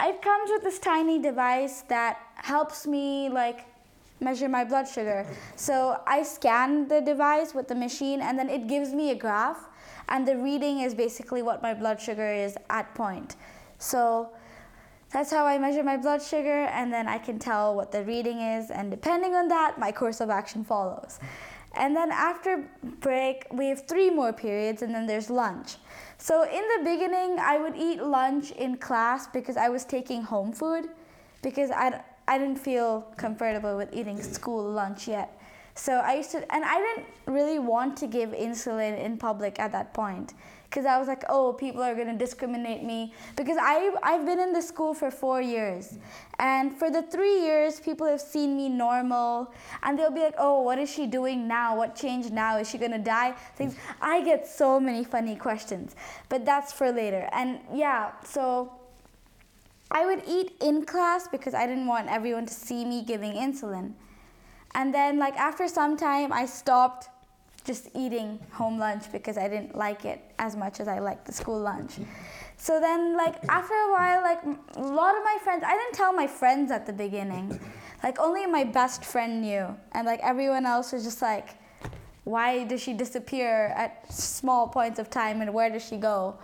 it 0.00 0.20
comes 0.20 0.50
with 0.50 0.62
this 0.62 0.78
tiny 0.78 1.18
device 1.18 1.82
that 1.88 2.18
helps 2.34 2.86
me 2.86 3.30
like 3.30 3.64
measure 4.20 4.48
my 4.48 4.64
blood 4.64 4.86
sugar. 4.86 5.26
So 5.56 6.00
I 6.06 6.22
scan 6.22 6.88
the 6.88 7.00
device 7.00 7.54
with 7.54 7.68
the 7.68 7.74
machine, 7.74 8.20
and 8.20 8.38
then 8.38 8.50
it 8.50 8.66
gives 8.66 8.92
me 8.92 9.10
a 9.10 9.14
graph 9.14 9.68
and 10.08 10.26
the 10.26 10.36
reading 10.36 10.80
is 10.80 10.94
basically 10.94 11.42
what 11.42 11.62
my 11.62 11.74
blood 11.74 12.00
sugar 12.00 12.30
is 12.32 12.56
at 12.70 12.94
point. 12.94 13.36
So 13.78 14.30
that's 15.12 15.30
how 15.30 15.46
I 15.46 15.58
measure 15.58 15.82
my 15.82 15.96
blood 15.96 16.22
sugar, 16.22 16.64
and 16.64 16.92
then 16.92 17.08
I 17.08 17.18
can 17.18 17.38
tell 17.38 17.74
what 17.74 17.92
the 17.92 18.04
reading 18.04 18.40
is, 18.40 18.70
and 18.70 18.90
depending 18.90 19.34
on 19.34 19.48
that, 19.48 19.78
my 19.78 19.92
course 19.92 20.20
of 20.20 20.30
action 20.30 20.64
follows. 20.64 21.18
And 21.76 21.94
then 21.94 22.10
after 22.10 22.68
break, 23.00 23.46
we 23.52 23.68
have 23.68 23.86
three 23.86 24.10
more 24.10 24.32
periods, 24.32 24.82
and 24.82 24.94
then 24.94 25.06
there's 25.06 25.28
lunch. 25.28 25.76
So 26.18 26.44
in 26.44 26.62
the 26.76 26.90
beginning, 26.90 27.38
I 27.38 27.58
would 27.58 27.76
eat 27.76 28.02
lunch 28.02 28.50
in 28.52 28.78
class 28.78 29.26
because 29.26 29.56
I 29.56 29.68
was 29.68 29.84
taking 29.84 30.22
home 30.22 30.52
food 30.52 30.88
because 31.42 31.70
I, 31.70 32.00
I 32.26 32.38
didn't 32.38 32.58
feel 32.58 33.02
comfortable 33.16 33.76
with 33.76 33.92
eating 33.92 34.20
school 34.22 34.64
lunch 34.70 35.06
yet. 35.06 35.38
So 35.74 35.92
I 35.92 36.14
used 36.14 36.30
to, 36.30 36.38
and 36.52 36.64
I 36.64 36.78
didn't 36.78 37.06
really 37.26 37.58
want 37.58 37.98
to 37.98 38.06
give 38.06 38.30
insulin 38.30 38.98
in 38.98 39.18
public 39.18 39.60
at 39.60 39.72
that 39.72 39.92
point 39.92 40.32
because 40.68 40.84
I 40.84 40.98
was 40.98 41.08
like, 41.08 41.24
oh, 41.28 41.52
people 41.52 41.82
are 41.82 41.94
going 41.94 42.08
to 42.08 42.16
discriminate 42.16 42.82
me 42.82 43.14
because 43.36 43.56
I 43.60 43.94
I've 44.02 44.26
been 44.26 44.38
in 44.38 44.52
the 44.52 44.62
school 44.62 44.94
for 44.94 45.10
four 45.10 45.40
years, 45.40 45.98
and 46.38 46.76
for 46.76 46.90
the 46.90 47.02
three 47.02 47.40
years, 47.42 47.80
people 47.80 48.06
have 48.06 48.20
seen 48.20 48.56
me 48.56 48.68
normal, 48.68 49.52
and 49.82 49.98
they'll 49.98 50.10
be 50.10 50.20
like, 50.20 50.34
oh, 50.38 50.62
what 50.62 50.78
is 50.78 50.90
she 50.90 51.06
doing 51.06 51.48
now? 51.48 51.76
What 51.76 51.94
changed 51.96 52.32
now? 52.32 52.58
Is 52.58 52.68
she 52.68 52.78
going 52.78 52.92
to 52.92 52.98
die? 52.98 53.34
Things. 53.56 53.76
I 54.00 54.22
get 54.22 54.46
so 54.46 54.78
many 54.80 55.04
funny 55.04 55.36
questions, 55.36 55.96
but 56.28 56.44
that's 56.44 56.72
for 56.72 56.92
later. 56.92 57.28
And 57.32 57.60
yeah, 57.72 58.12
so. 58.24 58.72
I 59.88 60.04
would 60.04 60.24
eat 60.26 60.56
in 60.60 60.84
class 60.84 61.28
because 61.28 61.54
I 61.54 61.64
didn't 61.64 61.86
want 61.86 62.08
everyone 62.08 62.44
to 62.46 62.52
see 62.52 62.84
me 62.84 63.04
giving 63.04 63.34
insulin. 63.34 63.92
And 64.74 64.92
then 64.92 65.16
like 65.18 65.36
after 65.36 65.68
some 65.68 65.96
time 65.96 66.32
I 66.32 66.44
stopped 66.44 67.08
just 67.66 67.88
eating 67.94 68.38
home 68.52 68.78
lunch 68.78 69.10
because 69.10 69.36
I 69.36 69.48
didn't 69.48 69.76
like 69.76 70.04
it 70.04 70.20
as 70.38 70.54
much 70.54 70.78
as 70.78 70.86
I 70.86 71.00
liked 71.00 71.26
the 71.26 71.32
school 71.32 71.58
lunch. 71.58 71.94
So 72.56 72.80
then, 72.80 73.16
like, 73.16 73.36
after 73.48 73.74
a 73.74 73.92
while, 73.92 74.22
like, 74.22 74.42
a 74.76 74.80
lot 74.80 75.16
of 75.16 75.24
my 75.24 75.36
friends, 75.42 75.64
I 75.66 75.72
didn't 75.72 75.94
tell 75.94 76.12
my 76.12 76.26
friends 76.26 76.70
at 76.70 76.86
the 76.86 76.92
beginning. 76.92 77.60
Like, 78.02 78.18
only 78.20 78.46
my 78.46 78.64
best 78.64 79.04
friend 79.04 79.42
knew. 79.42 79.76
And, 79.92 80.06
like, 80.06 80.20
everyone 80.22 80.64
else 80.64 80.92
was 80.92 81.04
just 81.04 81.20
like, 81.20 81.50
why 82.24 82.64
does 82.64 82.80
she 82.80 82.92
disappear 82.92 83.74
at 83.76 84.10
small 84.12 84.68
points 84.68 84.98
of 84.98 85.10
time 85.10 85.42
and 85.42 85.52
where 85.52 85.68
does 85.68 85.84
she 85.84 85.96
go? 85.96 86.38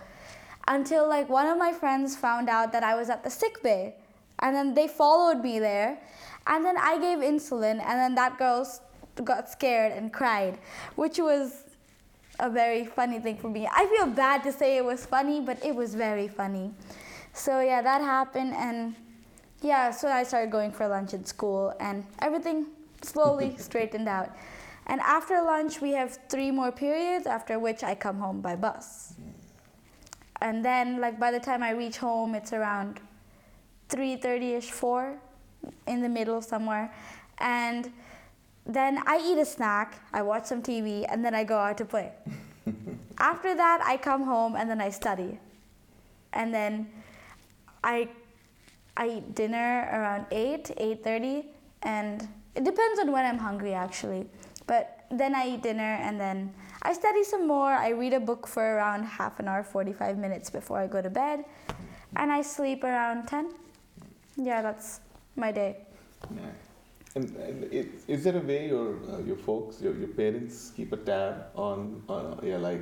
Until, 0.68 1.08
like, 1.08 1.28
one 1.28 1.46
of 1.46 1.56
my 1.56 1.72
friends 1.72 2.16
found 2.16 2.48
out 2.48 2.72
that 2.72 2.82
I 2.82 2.94
was 2.94 3.08
at 3.08 3.24
the 3.24 3.30
sick 3.30 3.62
bay. 3.62 3.94
And 4.40 4.54
then 4.56 4.74
they 4.74 4.88
followed 4.88 5.40
me 5.42 5.60
there. 5.60 5.98
And 6.46 6.64
then 6.64 6.76
I 6.76 6.98
gave 6.98 7.18
insulin, 7.18 7.80
and 7.80 7.98
then 8.00 8.16
that 8.16 8.36
girl 8.36 8.66
got 9.24 9.48
scared 9.48 9.92
and 9.92 10.12
cried, 10.12 10.58
which 10.96 11.18
was 11.18 11.64
a 12.40 12.48
very 12.48 12.84
funny 12.84 13.18
thing 13.18 13.36
for 13.36 13.48
me. 13.48 13.68
I 13.70 13.86
feel 13.86 14.06
bad 14.06 14.42
to 14.44 14.52
say 14.52 14.76
it 14.76 14.84
was 14.84 15.04
funny, 15.06 15.40
but 15.40 15.64
it 15.64 15.74
was 15.74 15.94
very 15.94 16.28
funny. 16.28 16.72
So 17.32 17.60
yeah, 17.60 17.82
that 17.82 18.00
happened, 18.00 18.54
and 18.54 18.94
yeah, 19.62 19.90
so 19.90 20.08
I 20.08 20.22
started 20.22 20.50
going 20.50 20.72
for 20.72 20.88
lunch 20.88 21.14
in 21.14 21.24
school, 21.24 21.74
and 21.80 22.04
everything 22.20 22.66
slowly 23.02 23.56
straightened 23.58 24.08
out. 24.08 24.30
And 24.86 25.00
after 25.00 25.40
lunch, 25.42 25.80
we 25.80 25.92
have 25.92 26.18
three 26.28 26.50
more 26.50 26.72
periods, 26.72 27.26
after 27.26 27.58
which 27.58 27.84
I 27.84 27.94
come 27.94 28.18
home 28.18 28.40
by 28.40 28.56
bus. 28.56 29.14
And 30.40 30.64
then, 30.64 31.00
like 31.00 31.20
by 31.20 31.30
the 31.30 31.38
time 31.38 31.62
I 31.62 31.70
reach 31.70 31.98
home, 31.98 32.34
it's 32.34 32.52
around 32.52 33.00
3:30ish, 33.90 34.70
4, 34.70 35.14
in 35.86 36.02
the 36.02 36.08
middle 36.08 36.42
somewhere, 36.42 36.92
and 37.38 37.92
then 38.66 39.02
I 39.06 39.18
eat 39.18 39.38
a 39.38 39.44
snack, 39.44 40.00
I 40.12 40.22
watch 40.22 40.46
some 40.46 40.62
TV, 40.62 41.04
and 41.08 41.24
then 41.24 41.34
I 41.34 41.44
go 41.44 41.58
out 41.58 41.78
to 41.78 41.84
play. 41.84 42.12
After 43.18 43.54
that, 43.54 43.82
I 43.84 43.96
come 43.96 44.22
home 44.22 44.56
and 44.56 44.70
then 44.70 44.80
I 44.80 44.90
study. 44.90 45.38
And 46.32 46.54
then 46.54 46.88
I 47.82 48.08
I 48.96 49.08
eat 49.08 49.34
dinner 49.34 49.88
around 49.92 50.26
8, 50.30 50.70
8:30, 50.76 51.46
and 51.82 52.28
it 52.54 52.64
depends 52.64 53.00
on 53.00 53.10
when 53.10 53.24
I'm 53.24 53.38
hungry 53.38 53.74
actually. 53.74 54.26
But 54.66 55.04
then 55.10 55.34
I 55.34 55.48
eat 55.54 55.62
dinner 55.62 55.98
and 56.00 56.20
then 56.20 56.54
I 56.82 56.92
study 56.92 57.24
some 57.24 57.46
more. 57.46 57.72
I 57.72 57.90
read 57.90 58.12
a 58.12 58.20
book 58.20 58.46
for 58.46 58.62
around 58.62 59.04
half 59.04 59.40
an 59.40 59.48
hour, 59.48 59.62
45 59.62 60.18
minutes 60.18 60.50
before 60.50 60.78
I 60.78 60.86
go 60.86 61.02
to 61.02 61.10
bed, 61.10 61.44
and 62.16 62.30
I 62.32 62.42
sleep 62.42 62.84
around 62.84 63.26
10. 63.26 63.52
Yeah, 64.36 64.62
that's 64.62 65.00
my 65.36 65.52
day. 65.52 65.78
Yeah. 66.34 66.71
And, 67.14 67.36
and 67.36 67.64
it, 67.72 67.88
is 68.08 68.24
there 68.24 68.36
a 68.36 68.40
way 68.40 68.68
your 68.68 68.96
uh, 69.10 69.18
your 69.18 69.36
folks, 69.36 69.82
your, 69.82 69.94
your 69.94 70.08
parents 70.08 70.72
keep 70.74 70.92
a 70.92 70.96
tab 70.96 71.48
on, 71.54 72.02
uh, 72.08 72.36
yeah, 72.42 72.56
like 72.56 72.80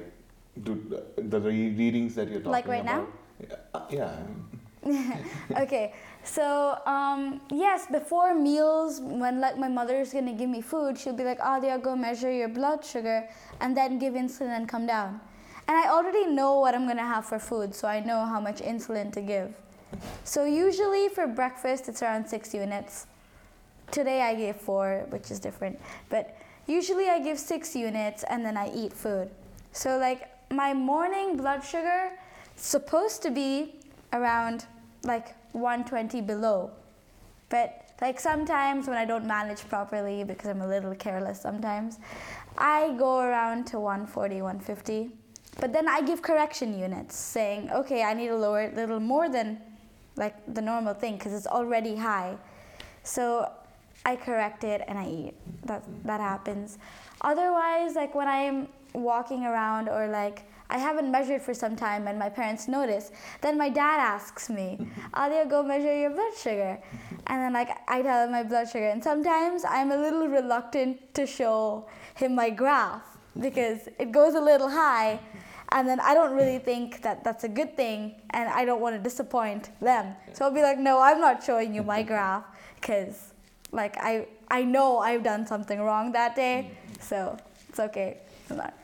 do 0.62 1.02
the 1.16 1.40
re- 1.40 1.70
readings 1.70 2.14
that 2.14 2.28
you're 2.28 2.38
talking 2.38 2.52
Like 2.52 2.68
right 2.68 2.82
about? 2.82 3.08
now? 3.40 3.88
Yeah. 3.90 4.16
yeah. 4.82 5.16
okay, 5.60 5.92
so 6.24 6.78
um, 6.86 7.40
yes, 7.50 7.86
before 7.90 8.34
meals, 8.34 9.00
when 9.00 9.40
like 9.40 9.58
my 9.58 9.68
mother's 9.68 10.12
gonna 10.12 10.32
give 10.32 10.48
me 10.48 10.62
food, 10.62 10.96
she'll 10.96 11.12
be 11.12 11.24
like, 11.24 11.38
"Adya, 11.40 11.82
go 11.82 11.94
measure 11.96 12.32
your 12.32 12.48
blood 12.48 12.84
sugar, 12.84 13.28
and 13.60 13.76
then 13.76 13.98
give 13.98 14.14
insulin 14.14 14.56
and 14.56 14.68
come 14.68 14.86
down." 14.86 15.20
And 15.68 15.76
I 15.76 15.90
already 15.90 16.26
know 16.26 16.58
what 16.60 16.74
I'm 16.74 16.86
gonna 16.86 17.04
have 17.04 17.26
for 17.26 17.38
food, 17.38 17.74
so 17.74 17.88
I 17.88 18.00
know 18.00 18.24
how 18.24 18.40
much 18.40 18.60
insulin 18.62 19.12
to 19.12 19.20
give. 19.20 19.54
So 20.24 20.44
usually 20.44 21.08
for 21.08 21.26
breakfast, 21.26 21.88
it's 21.88 22.02
around 22.02 22.26
six 22.26 22.54
units. 22.54 23.06
Today 23.90 24.22
I 24.22 24.34
gave 24.34 24.56
four, 24.56 25.06
which 25.10 25.30
is 25.30 25.40
different. 25.40 25.80
But 26.08 26.36
usually 26.66 27.08
I 27.08 27.18
give 27.18 27.38
six 27.38 27.74
units 27.74 28.24
and 28.24 28.44
then 28.44 28.56
I 28.56 28.72
eat 28.74 28.92
food. 28.92 29.30
So 29.72 29.98
like 29.98 30.28
my 30.50 30.74
morning 30.74 31.36
blood 31.36 31.64
sugar 31.64 32.12
supposed 32.56 33.22
to 33.22 33.30
be 33.30 33.74
around 34.12 34.66
like 35.04 35.34
120 35.52 36.20
below. 36.20 36.70
But 37.48 37.90
like 38.00 38.20
sometimes 38.20 38.86
when 38.86 38.96
I 38.96 39.04
don't 39.04 39.26
manage 39.26 39.68
properly 39.68 40.24
because 40.24 40.48
I'm 40.48 40.62
a 40.62 40.68
little 40.68 40.94
careless 40.94 41.40
sometimes, 41.40 41.98
I 42.56 42.94
go 42.98 43.20
around 43.20 43.66
to 43.68 43.80
140, 43.80 44.42
150. 44.42 45.10
But 45.60 45.72
then 45.72 45.88
I 45.88 46.00
give 46.00 46.22
correction 46.22 46.78
units 46.78 47.16
saying, 47.16 47.70
okay, 47.70 48.02
I 48.02 48.14
need 48.14 48.28
to 48.28 48.36
lower 48.36 48.62
it 48.62 48.72
a 48.72 48.76
little 48.76 49.00
more 49.00 49.28
than 49.28 49.60
like 50.16 50.34
the 50.54 50.62
normal 50.62 50.94
thing 50.94 51.16
because 51.16 51.32
it's 51.32 51.46
already 51.46 51.96
high. 51.96 52.36
So 53.02 53.50
I 54.04 54.16
correct 54.16 54.64
it 54.64 54.82
and 54.88 54.98
I 54.98 55.06
eat. 55.06 55.34
That 55.64 55.84
that 56.04 56.20
happens. 56.20 56.78
Otherwise, 57.20 57.94
like 57.94 58.14
when 58.14 58.28
I'm 58.28 58.68
walking 58.94 59.44
around 59.44 59.88
or 59.88 60.08
like 60.08 60.44
I 60.70 60.78
haven't 60.78 61.10
measured 61.10 61.42
for 61.42 61.52
some 61.52 61.74
time 61.74 62.06
and 62.06 62.18
my 62.18 62.28
parents 62.28 62.68
notice, 62.68 63.10
then 63.40 63.58
my 63.58 63.68
dad 63.68 63.98
asks 63.98 64.48
me, 64.48 64.88
Adya, 65.14 65.50
go 65.50 65.62
measure 65.62 65.94
your 65.94 66.10
blood 66.10 66.34
sugar. 66.36 66.78
And 67.26 67.42
then 67.42 67.52
like 67.52 67.70
I 67.88 68.02
tell 68.02 68.24
him 68.24 68.32
my 68.32 68.42
blood 68.44 68.68
sugar. 68.68 68.88
And 68.88 69.02
sometimes 69.02 69.64
I'm 69.68 69.90
a 69.90 69.96
little 69.96 70.28
reluctant 70.28 71.12
to 71.14 71.26
show 71.26 71.88
him 72.14 72.34
my 72.34 72.50
graph 72.50 73.02
because 73.38 73.88
it 73.98 74.12
goes 74.12 74.34
a 74.34 74.40
little 74.40 74.68
high 74.68 75.20
and 75.72 75.86
then 75.86 76.00
I 76.00 76.14
don't 76.14 76.34
really 76.34 76.58
think 76.58 77.02
that 77.02 77.22
that's 77.22 77.44
a 77.44 77.48
good 77.48 77.76
thing 77.76 78.16
and 78.30 78.48
I 78.48 78.64
don't 78.64 78.80
want 78.80 78.96
to 78.96 79.02
disappoint 79.02 79.70
them. 79.80 80.14
So 80.32 80.44
I'll 80.44 80.50
be 80.50 80.62
like, 80.62 80.78
no, 80.78 81.00
I'm 81.00 81.20
not 81.20 81.42
showing 81.44 81.74
you 81.74 81.82
my 81.82 82.02
graph 82.02 82.44
because 82.80 83.32
like 83.72 83.96
I 83.98 84.26
I 84.48 84.62
know 84.64 84.98
I've 84.98 85.22
done 85.22 85.46
something 85.46 85.80
wrong 85.80 86.12
that 86.12 86.34
day, 86.36 86.70
so 87.00 87.36
it's 87.68 87.80
okay. 87.88 88.18
I'm 88.50 88.56
not- 88.56 88.74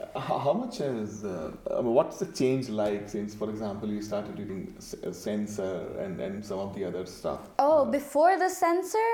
Uh, 0.00 0.20
How 0.28 0.38
how 0.46 0.52
much 0.62 0.76
is 0.80 1.24
uh, 1.24 1.32
I 1.78 1.80
mean, 1.84 1.94
what's 1.98 2.18
the 2.18 2.26
change 2.40 2.68
like 2.82 3.02
since, 3.14 3.34
for 3.40 3.48
example, 3.50 3.86
you 3.96 4.00
started 4.02 4.38
reading 4.38 4.62
s- 4.78 4.94
uh, 4.94 5.12
Sensor 5.12 5.74
and, 6.04 6.18
and 6.26 6.44
some 6.50 6.58
of 6.66 6.70
the 6.76 6.84
other 6.88 7.04
stuff? 7.06 7.40
Oh, 7.58 7.82
Uh, 7.82 7.84
before 7.98 8.38
the 8.44 8.48
sensor, 8.48 9.10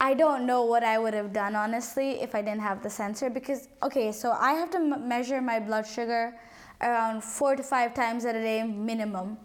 I 0.00 0.14
don't 0.14 0.44
know 0.46 0.62
what 0.64 0.82
I 0.84 0.98
would 0.98 1.14
have 1.14 1.32
done 1.32 1.54
honestly 1.56 2.20
if 2.26 2.34
I 2.34 2.42
didn't 2.42 2.60
have 2.70 2.82
the 2.82 2.90
sensor 2.90 3.30
because 3.30 3.68
okay, 3.82 4.10
so 4.12 4.32
I 4.32 4.52
have 4.60 4.70
to 4.70 4.78
m- 4.78 5.08
measure 5.08 5.40
my 5.40 5.58
blood 5.68 5.86
sugar 5.86 6.34
around 6.80 7.22
4 7.24 7.56
to 7.56 7.62
5 7.62 7.94
times 7.94 8.24
a 8.26 8.32
day 8.32 8.62
minimum. 8.64 9.38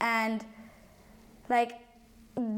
And 0.00 0.44
like 1.48 1.72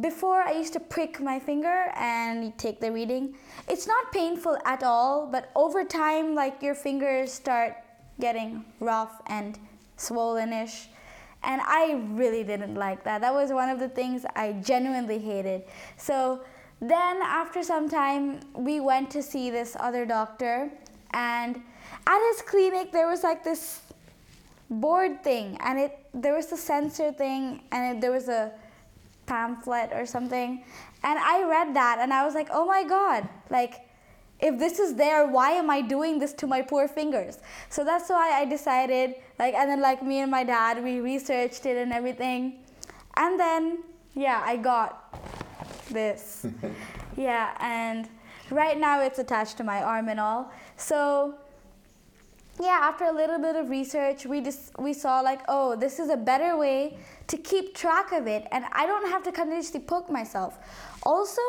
before 0.00 0.42
I 0.42 0.52
used 0.52 0.72
to 0.74 0.80
prick 0.80 1.20
my 1.20 1.38
finger 1.38 1.90
and 1.96 2.56
take 2.58 2.80
the 2.80 2.92
reading. 2.92 3.34
It's 3.68 3.86
not 3.86 4.12
painful 4.12 4.56
at 4.64 4.82
all, 4.82 5.26
but 5.30 5.50
over 5.56 5.84
time 5.84 6.34
like 6.34 6.62
your 6.62 6.74
fingers 6.74 7.32
start 7.32 7.76
getting 8.20 8.64
rough 8.80 9.20
and 9.26 9.58
swollenish. 9.98 10.86
And 11.42 11.60
I 11.64 12.00
really 12.12 12.44
didn't 12.44 12.76
like 12.76 13.04
that. 13.04 13.20
That 13.20 13.34
was 13.34 13.52
one 13.52 13.68
of 13.68 13.78
the 13.78 13.88
things 13.88 14.24
I 14.36 14.52
genuinely 14.52 15.18
hated. 15.18 15.64
So 15.96 16.42
then 16.80 17.20
after 17.22 17.62
some 17.62 17.88
time 17.88 18.40
we 18.54 18.80
went 18.80 19.10
to 19.10 19.22
see 19.22 19.50
this 19.50 19.76
other 19.80 20.06
doctor 20.06 20.70
and 21.12 21.60
at 22.06 22.28
his 22.30 22.42
clinic 22.42 22.92
there 22.92 23.08
was 23.08 23.22
like 23.22 23.44
this 23.44 23.80
board 24.68 25.22
thing 25.22 25.56
and 25.60 25.78
it 25.78 25.98
there 26.12 26.34
was 26.34 26.50
a 26.52 26.56
sensor 26.56 27.12
thing 27.12 27.62
and 27.70 27.96
it, 27.96 28.00
there 28.00 28.10
was 28.10 28.28
a 28.28 28.52
pamphlet 29.26 29.90
or 29.92 30.06
something. 30.06 30.64
And 31.02 31.18
i 31.18 31.42
read 31.42 31.74
that 31.76 31.98
and 32.00 32.12
i 32.12 32.24
was 32.24 32.34
like 32.34 32.48
oh 32.50 32.64
my 32.66 32.82
god 32.82 33.28
like 33.50 33.86
if 34.40 34.58
this 34.58 34.78
is 34.78 34.94
there 34.94 35.26
why 35.26 35.50
am 35.50 35.70
i 35.70 35.80
doing 35.80 36.18
this 36.18 36.32
to 36.34 36.46
my 36.46 36.62
poor 36.62 36.88
fingers? 36.88 37.38
So 37.68 37.84
that's 37.84 38.08
why 38.08 38.30
i 38.40 38.44
decided 38.44 39.14
like 39.38 39.54
and 39.54 39.70
then 39.70 39.80
like 39.80 40.02
me 40.02 40.20
and 40.20 40.30
my 40.30 40.44
dad 40.44 40.82
we 40.82 41.00
researched 41.00 41.66
it 41.66 41.76
and 41.76 41.92
everything. 41.92 42.60
And 43.16 43.38
then 43.38 43.84
yeah 44.14 44.42
i 44.44 44.56
got 44.56 45.14
this. 45.90 46.46
Yeah 47.16 47.56
and 47.60 48.08
right 48.50 48.76
now 48.76 49.00
it's 49.00 49.20
attached 49.20 49.56
to 49.58 49.64
my 49.64 49.82
arm 49.82 50.08
and 50.08 50.18
all. 50.18 50.50
So 50.76 51.36
yeah 52.64 52.80
after 52.82 53.04
a 53.04 53.12
little 53.12 53.38
bit 53.38 53.56
of 53.56 53.68
research 53.68 54.24
we 54.26 54.40
just 54.40 54.76
we 54.78 54.92
saw 54.92 55.20
like 55.20 55.40
oh 55.48 55.76
this 55.76 55.98
is 55.98 56.08
a 56.08 56.16
better 56.16 56.56
way 56.56 56.96
to 57.26 57.36
keep 57.36 57.74
track 57.74 58.12
of 58.12 58.26
it 58.26 58.46
and 58.52 58.64
i 58.72 58.86
don't 58.86 59.08
have 59.10 59.22
to 59.22 59.32
continuously 59.32 59.80
poke 59.80 60.10
myself. 60.10 60.58
Also 61.02 61.42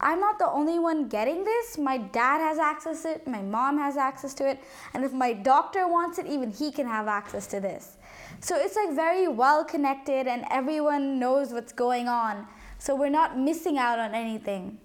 i'm 0.00 0.20
not 0.20 0.38
the 0.38 0.50
only 0.50 0.78
one 0.78 1.08
getting 1.08 1.42
this. 1.42 1.78
My 1.78 1.96
dad 1.96 2.38
has 2.38 2.58
access 2.58 3.02
to 3.02 3.12
it 3.12 3.26
my 3.26 3.42
mom 3.42 3.78
has 3.78 3.96
access 3.96 4.34
to 4.34 4.48
it 4.48 4.58
and 4.92 5.04
if 5.04 5.12
my 5.12 5.32
doctor 5.32 5.86
wants 5.88 6.18
it 6.18 6.26
even 6.26 6.50
he 6.50 6.70
can 6.72 6.86
have 6.86 7.06
access 7.06 7.46
to 7.48 7.60
this. 7.60 7.96
So 8.40 8.56
it's 8.56 8.76
like 8.76 8.94
very 8.94 9.28
well 9.28 9.64
connected 9.64 10.26
and 10.26 10.44
everyone 10.50 11.18
knows 11.18 11.52
what's 11.52 11.72
going 11.72 12.08
on 12.08 12.46
so 12.78 12.94
we're 12.94 13.16
not 13.22 13.38
missing 13.38 13.78
out 13.78 13.98
on 13.98 14.14
anything. 14.14 14.78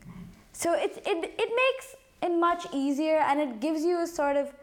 So 0.54 0.74
it, 0.74 1.02
it, 1.06 1.34
it 1.38 1.52
makes 1.64 1.96
it 2.22 2.34
much 2.38 2.66
easier 2.72 3.18
and 3.18 3.40
it 3.40 3.60
gives 3.60 3.84
you 3.84 4.00
a 4.00 4.08
sort 4.08 4.38
of 4.38 4.54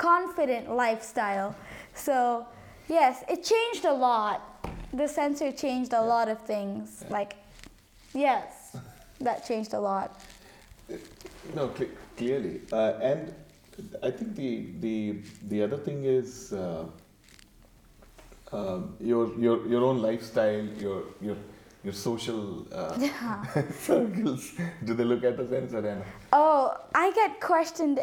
confident 0.00 0.64
lifestyle. 0.84 1.54
So, 1.94 2.46
yes, 2.88 3.22
it 3.28 3.44
changed 3.44 3.84
a 3.84 3.92
lot. 3.92 4.40
The 4.92 5.06
sensor 5.06 5.52
changed 5.52 5.92
a 5.92 6.00
lot 6.02 6.28
of 6.28 6.38
things. 6.52 7.04
Like, 7.10 7.36
yes, 8.14 8.76
that 9.20 9.46
changed 9.46 9.74
a 9.74 9.80
lot. 9.80 10.08
No, 11.54 11.70
cl- 11.76 11.90
clearly. 12.16 12.60
Uh, 12.72 12.92
and 13.10 13.34
I 14.02 14.10
think 14.10 14.34
the 14.36 14.50
the 14.80 14.96
the 15.48 15.62
other 15.62 15.76
thing 15.86 16.04
is 16.04 16.52
uh, 16.52 16.84
uh, 18.52 18.80
your 19.00 19.24
your 19.38 19.66
your 19.68 19.82
own 19.84 20.02
lifestyle, 20.02 20.64
your 20.86 21.02
your 21.20 21.36
your 21.84 21.94
social 21.94 22.66
uh, 22.74 22.94
Yeah. 22.98 23.44
circles. 23.88 24.52
Do 24.84 24.94
they 24.94 25.04
look 25.04 25.24
at 25.24 25.36
the 25.36 25.46
sensor 25.48 25.78
and 25.86 26.02
Oh, 26.32 26.74
I 26.94 27.12
get 27.12 27.40
questioned 27.40 28.00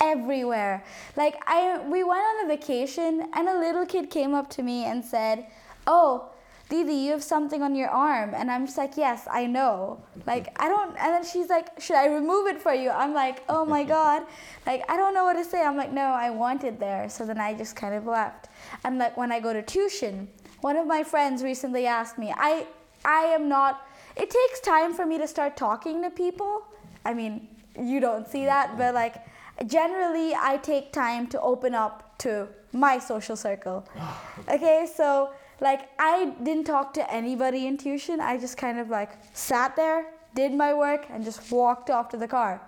everywhere. 0.00 0.84
Like 1.16 1.42
I 1.46 1.78
we 1.78 2.04
went 2.04 2.22
on 2.22 2.44
a 2.44 2.48
vacation 2.48 3.28
and 3.34 3.48
a 3.48 3.58
little 3.58 3.86
kid 3.86 4.10
came 4.10 4.34
up 4.34 4.50
to 4.50 4.62
me 4.62 4.84
and 4.84 5.04
said, 5.04 5.46
"Oh, 5.86 6.30
Didi, 6.68 6.94
you 6.94 7.10
have 7.12 7.22
something 7.22 7.62
on 7.62 7.74
your 7.74 7.88
arm." 7.88 8.34
And 8.34 8.50
I'm 8.50 8.66
just 8.66 8.78
like, 8.78 8.96
"Yes, 8.96 9.26
I 9.30 9.46
know." 9.46 10.02
Like 10.26 10.48
I 10.60 10.68
don't 10.68 10.90
and 10.98 11.14
then 11.14 11.24
she's 11.24 11.48
like, 11.48 11.80
"Should 11.80 11.96
I 11.96 12.06
remove 12.06 12.46
it 12.46 12.60
for 12.60 12.72
you?" 12.74 12.90
I'm 12.90 13.14
like, 13.14 13.42
"Oh 13.48 13.64
my 13.64 13.84
god." 13.96 14.24
Like 14.66 14.82
I 14.88 14.96
don't 14.96 15.14
know 15.14 15.24
what 15.24 15.34
to 15.34 15.44
say. 15.44 15.62
I'm 15.62 15.76
like, 15.76 15.92
"No, 15.92 16.06
I 16.06 16.30
want 16.30 16.64
it 16.64 16.78
there." 16.80 17.08
So 17.08 17.26
then 17.26 17.38
I 17.38 17.54
just 17.54 17.76
kind 17.76 17.94
of 17.94 18.06
left. 18.06 18.48
And 18.84 18.98
like 18.98 19.16
when 19.16 19.32
I 19.32 19.40
go 19.40 19.52
to 19.52 19.62
tuition, 19.62 20.28
one 20.60 20.76
of 20.76 20.86
my 20.86 21.02
friends 21.02 21.42
recently 21.42 21.86
asked 21.86 22.18
me, 22.18 22.32
I 22.36 22.66
I 23.04 23.24
am 23.36 23.48
not 23.48 23.86
it 24.16 24.28
takes 24.30 24.60
time 24.60 24.92
for 24.92 25.06
me 25.06 25.18
to 25.18 25.26
start 25.26 25.56
talking 25.56 26.02
to 26.02 26.10
people. 26.10 26.62
I 27.04 27.14
mean, 27.14 27.48
you 27.80 28.00
don't 28.00 28.28
see 28.28 28.44
that, 28.44 28.76
but 28.76 28.94
like 28.94 29.16
generally 29.66 30.34
I 30.34 30.56
take 30.58 30.92
time 30.92 31.26
to 31.28 31.40
open 31.40 31.74
up 31.74 32.18
to 32.18 32.48
my 32.72 32.98
social 32.98 33.36
circle. 33.36 33.86
Okay, 34.48 34.88
so 34.92 35.30
like 35.60 35.88
I 35.98 36.32
didn't 36.42 36.64
talk 36.64 36.92
to 36.94 37.12
anybody 37.12 37.66
in 37.66 37.76
tuition. 37.76 38.20
I 38.20 38.38
just 38.38 38.56
kind 38.56 38.78
of 38.80 38.88
like 38.88 39.12
sat 39.34 39.76
there, 39.76 40.06
did 40.34 40.52
my 40.52 40.74
work, 40.74 41.06
and 41.10 41.24
just 41.24 41.52
walked 41.52 41.90
off 41.90 42.08
to 42.10 42.16
the 42.16 42.26
car. 42.26 42.60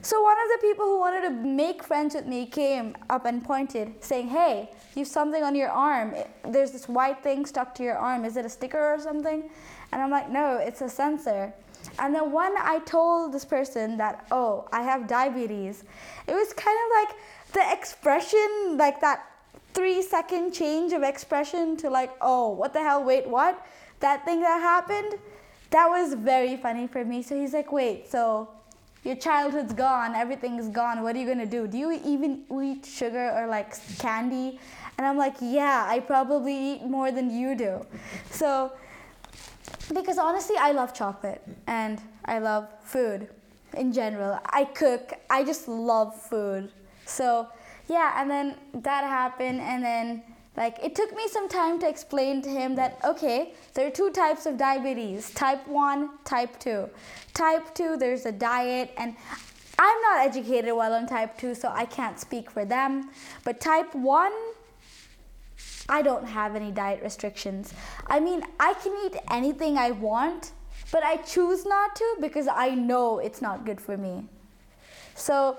So 0.00 0.22
one 0.22 0.36
of 0.44 0.48
the 0.54 0.66
people 0.66 0.86
who 0.86 0.98
wanted 0.98 1.22
to 1.28 1.30
make 1.30 1.82
friends 1.82 2.14
with 2.14 2.26
me 2.26 2.46
came 2.46 2.96
up 3.10 3.26
and 3.26 3.44
pointed, 3.44 4.02
saying, 4.02 4.28
"Hey, 4.28 4.70
you 4.94 5.00
have 5.00 5.08
something 5.08 5.42
on 5.42 5.54
your 5.54 5.70
arm. 5.70 6.14
There's 6.44 6.72
this 6.72 6.88
white 6.88 7.22
thing 7.22 7.46
stuck 7.46 7.74
to 7.76 7.82
your 7.82 7.96
arm. 7.96 8.24
Is 8.24 8.36
it 8.36 8.44
a 8.44 8.48
sticker 8.48 8.82
or 8.94 8.98
something?" 8.98 9.50
And 9.92 10.02
I'm 10.02 10.10
like, 10.10 10.30
"No, 10.30 10.56
it's 10.56 10.80
a 10.80 10.88
sensor." 10.88 11.52
And 11.98 12.14
then 12.14 12.32
when 12.32 12.54
I 12.56 12.80
told 12.80 13.32
this 13.32 13.44
person 13.44 13.96
that, 13.98 14.26
"Oh, 14.30 14.66
I 14.72 14.82
have 14.82 15.06
diabetes," 15.06 15.84
it 16.26 16.34
was 16.34 16.52
kind 16.52 16.78
of 16.84 16.88
like 16.98 17.16
the 17.52 17.72
expression, 17.72 18.76
like 18.76 19.00
that 19.00 19.26
three 19.74 20.02
second 20.02 20.52
change 20.52 20.92
of 20.92 21.02
expression 21.02 21.76
to 21.78 21.90
like, 21.90 22.12
"Oh, 22.20 22.48
what 22.50 22.72
the 22.72 22.80
hell? 22.80 23.02
Wait, 23.04 23.28
what?" 23.28 23.64
That 24.00 24.24
thing 24.24 24.40
that 24.40 24.60
happened, 24.60 25.18
that 25.70 25.88
was 25.88 26.14
very 26.14 26.56
funny 26.56 26.86
for 26.86 27.04
me. 27.04 27.22
So 27.22 27.34
he's 27.36 27.54
like, 27.54 27.72
"Wait, 27.72 28.10
so 28.10 28.48
your 29.04 29.16
childhood's 29.16 29.74
gone, 29.74 30.14
everything's 30.14 30.68
gone. 30.68 31.02
What 31.02 31.14
are 31.14 31.18
you 31.18 31.26
gonna 31.26 31.46
do? 31.46 31.68
Do 31.68 31.76
you 31.76 31.92
even 32.04 32.44
eat 32.62 32.86
sugar 32.86 33.30
or 33.36 33.46
like 33.46 33.76
candy? 33.98 34.58
And 34.96 35.06
I'm 35.06 35.18
like, 35.18 35.34
yeah, 35.40 35.84
I 35.86 36.00
probably 36.00 36.56
eat 36.56 36.84
more 36.84 37.10
than 37.12 37.30
you 37.30 37.54
do. 37.54 37.84
So, 38.30 38.72
because 39.92 40.18
honestly, 40.18 40.56
I 40.58 40.72
love 40.72 40.94
chocolate 40.94 41.42
and 41.66 42.00
I 42.24 42.38
love 42.38 42.68
food 42.82 43.28
in 43.76 43.92
general. 43.92 44.38
I 44.46 44.64
cook, 44.64 45.12
I 45.30 45.44
just 45.44 45.68
love 45.68 46.20
food. 46.20 46.70
So, 47.06 47.48
yeah, 47.88 48.20
and 48.20 48.30
then 48.30 48.56
that 48.74 49.04
happened, 49.04 49.60
and 49.60 49.84
then 49.84 50.22
like 50.56 50.78
it 50.82 50.94
took 50.94 51.14
me 51.14 51.28
some 51.28 51.48
time 51.48 51.78
to 51.80 51.88
explain 51.88 52.40
to 52.42 52.48
him 52.48 52.74
that 52.76 52.98
okay, 53.04 53.54
there 53.74 53.86
are 53.86 53.90
two 53.90 54.10
types 54.10 54.46
of 54.46 54.56
diabetes 54.56 55.30
type 55.34 55.66
1, 55.68 56.10
type 56.24 56.58
2. 56.60 56.88
Type 57.34 57.74
2, 57.74 57.96
there's 57.96 58.24
a 58.26 58.32
diet, 58.32 58.92
and 58.96 59.16
I'm 59.78 60.00
not 60.02 60.26
educated 60.26 60.72
well 60.74 60.94
on 60.94 61.06
type 61.06 61.36
2, 61.36 61.54
so 61.54 61.68
I 61.74 61.84
can't 61.84 62.18
speak 62.18 62.50
for 62.50 62.64
them. 62.64 63.10
But 63.44 63.60
type 63.60 63.94
1, 63.94 64.32
I 65.88 66.02
don't 66.02 66.26
have 66.26 66.56
any 66.56 66.70
diet 66.70 67.02
restrictions. 67.02 67.74
I 68.06 68.20
mean, 68.20 68.42
I 68.58 68.74
can 68.74 68.94
eat 69.04 69.20
anything 69.30 69.76
I 69.76 69.90
want, 69.90 70.52
but 70.90 71.02
I 71.04 71.16
choose 71.18 71.66
not 71.66 71.96
to 71.96 72.16
because 72.20 72.48
I 72.48 72.70
know 72.70 73.18
it's 73.18 73.42
not 73.42 73.66
good 73.66 73.80
for 73.80 73.96
me. 73.96 74.24
So, 75.14 75.58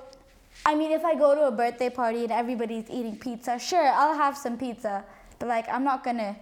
I 0.65 0.76
mean, 0.76 0.91
if 0.91 1.06
I 1.06 1.15
go 1.15 1.36
to 1.36 1.47
a 1.47 1.52
birthday 1.52 1.89
party 1.89 2.23
and 2.23 2.32
everybody's 2.32 2.89
eating 2.89 3.17
pizza, 3.17 3.60
sure, 3.60 3.88
I'll 3.88 4.15
have 4.15 4.36
some 4.38 4.58
pizza, 4.58 5.04
but 5.39 5.47
like, 5.47 5.69
I'm 5.69 5.84
not 5.84 6.04
gonna 6.04 6.36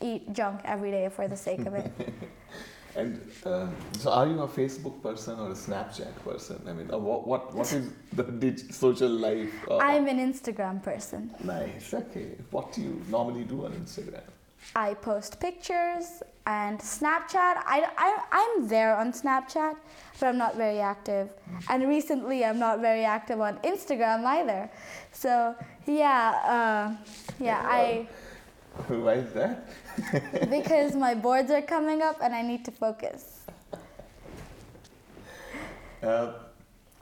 eat 0.00 0.32
junk 0.32 0.60
every 0.64 0.90
day 0.90 1.08
for 1.08 1.26
the 1.28 1.36
sake 1.36 1.66
of 1.66 1.74
it. 1.74 1.90
and 2.96 3.20
uh, 3.44 3.66
so 3.98 4.10
are 4.10 4.26
you 4.26 4.40
a 4.42 4.48
Facebook 4.48 5.02
person 5.02 5.38
or 5.38 5.48
a 5.48 5.54
Snapchat 5.54 6.14
person? 6.24 6.60
I 6.68 6.72
mean, 6.72 6.90
uh, 6.92 6.98
what 6.98 7.26
what 7.26 7.54
what 7.54 7.72
is 7.72 7.90
the 8.12 8.22
dig- 8.42 8.72
social 8.72 9.08
life? 9.10 9.52
Uh, 9.68 9.78
I'm 9.78 10.06
an 10.06 10.18
Instagram 10.18 10.82
person. 10.82 11.34
nice. 11.42 11.92
Okay. 11.94 12.36
What 12.50 12.72
do 12.72 12.82
you 12.82 13.02
normally 13.10 13.44
do 13.44 13.64
on 13.66 13.72
Instagram? 13.72 14.22
I 14.76 14.94
post 14.94 15.40
pictures 15.40 16.22
and 16.46 16.78
Snapchat. 16.78 17.62
I, 17.66 17.86
I, 17.98 18.18
I'm 18.32 18.66
there 18.68 18.96
on 18.96 19.12
Snapchat, 19.12 19.76
but 20.18 20.26
I'm 20.26 20.38
not 20.38 20.56
very 20.56 20.80
active. 20.80 21.28
And 21.68 21.86
recently, 21.86 22.44
I'm 22.46 22.58
not 22.58 22.80
very 22.80 23.04
active 23.04 23.40
on 23.42 23.58
Instagram 23.58 24.24
either. 24.24 24.70
So, 25.12 25.54
yeah, 25.86 26.96
uh, 26.98 27.12
yeah, 27.38 27.60
I, 27.62 28.08
Why 28.88 29.14
is 29.14 29.32
that? 29.34 29.68
Because 30.50 30.94
my 30.94 31.14
boards 31.14 31.50
are 31.50 31.62
coming 31.62 32.02
up 32.02 32.18
and 32.22 32.34
I 32.34 32.42
need 32.42 32.64
to 32.64 32.70
focus. 32.70 33.46
Uh, 36.02 36.32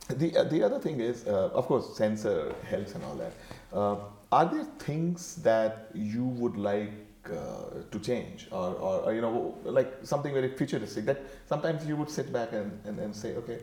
the 0.08 0.36
uh, 0.36 0.44
the 0.44 0.62
other 0.62 0.78
thing 0.78 1.00
is, 1.00 1.26
uh, 1.26 1.50
of 1.54 1.66
course, 1.66 1.96
sensor 1.96 2.54
helps 2.68 2.94
and 2.94 3.04
all 3.04 3.16
that. 3.16 3.32
Uh, 3.72 3.96
are 4.30 4.46
there 4.46 4.64
things 4.78 5.36
that 5.36 5.90
you 5.94 6.24
would 6.24 6.56
like 6.56 6.92
uh, 7.26 7.82
to 7.90 7.98
change, 8.00 8.48
or, 8.50 8.74
or, 8.74 9.00
or, 9.00 9.14
you 9.14 9.20
know, 9.20 9.54
like 9.64 9.92
something 10.02 10.32
very 10.32 10.48
futuristic 10.56 11.04
that 11.04 11.20
sometimes 11.46 11.86
you 11.86 11.96
would 11.96 12.10
sit 12.10 12.32
back 12.32 12.52
and, 12.52 12.78
and, 12.84 12.98
and 12.98 13.14
say, 13.14 13.36
okay, 13.36 13.58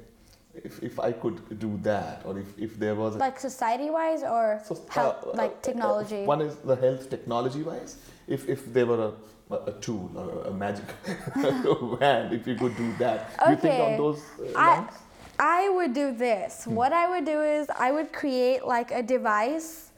if, 0.53 0.81
if 0.83 0.99
I 0.99 1.11
could 1.11 1.59
do 1.59 1.79
that, 1.83 2.21
or 2.25 2.39
if, 2.39 2.47
if 2.57 2.79
there 2.79 2.95
was 2.95 3.15
a 3.15 3.17
Like 3.17 3.39
society 3.39 3.89
wise 3.89 4.23
or 4.23 4.61
So, 4.63 4.75
health, 4.89 5.23
uh, 5.25 5.29
uh, 5.31 5.33
like 5.35 5.51
uh, 5.51 5.61
technology? 5.61 6.23
One 6.23 6.41
is 6.41 6.55
the 6.57 6.75
health 6.75 7.09
technology 7.09 7.63
wise. 7.63 7.97
If, 8.29 8.47
if 8.47 8.71
there 8.73 8.85
were 8.85 9.13
a, 9.49 9.55
a 9.55 9.71
tool 9.81 10.11
or 10.15 10.47
a 10.47 10.53
magic 10.53 10.85
wand, 11.35 12.33
if 12.33 12.45
you 12.47 12.55
could 12.55 12.77
do 12.77 12.93
that, 12.99 13.31
do 13.43 13.51
you 13.51 13.57
think 13.57 13.79
on 13.79 13.97
those 13.97 14.21
uh, 14.55 14.57
I? 14.57 14.89
I 15.39 15.69
would 15.69 15.93
do 15.93 16.13
this. 16.13 16.67
What 16.67 16.91
I 16.91 17.09
would 17.09 17.25
do 17.25 17.41
is 17.41 17.67
I 17.75 17.91
would 17.91 18.11
create 18.11 18.65
like 18.65 18.91
a 18.91 19.01
device 19.01 19.91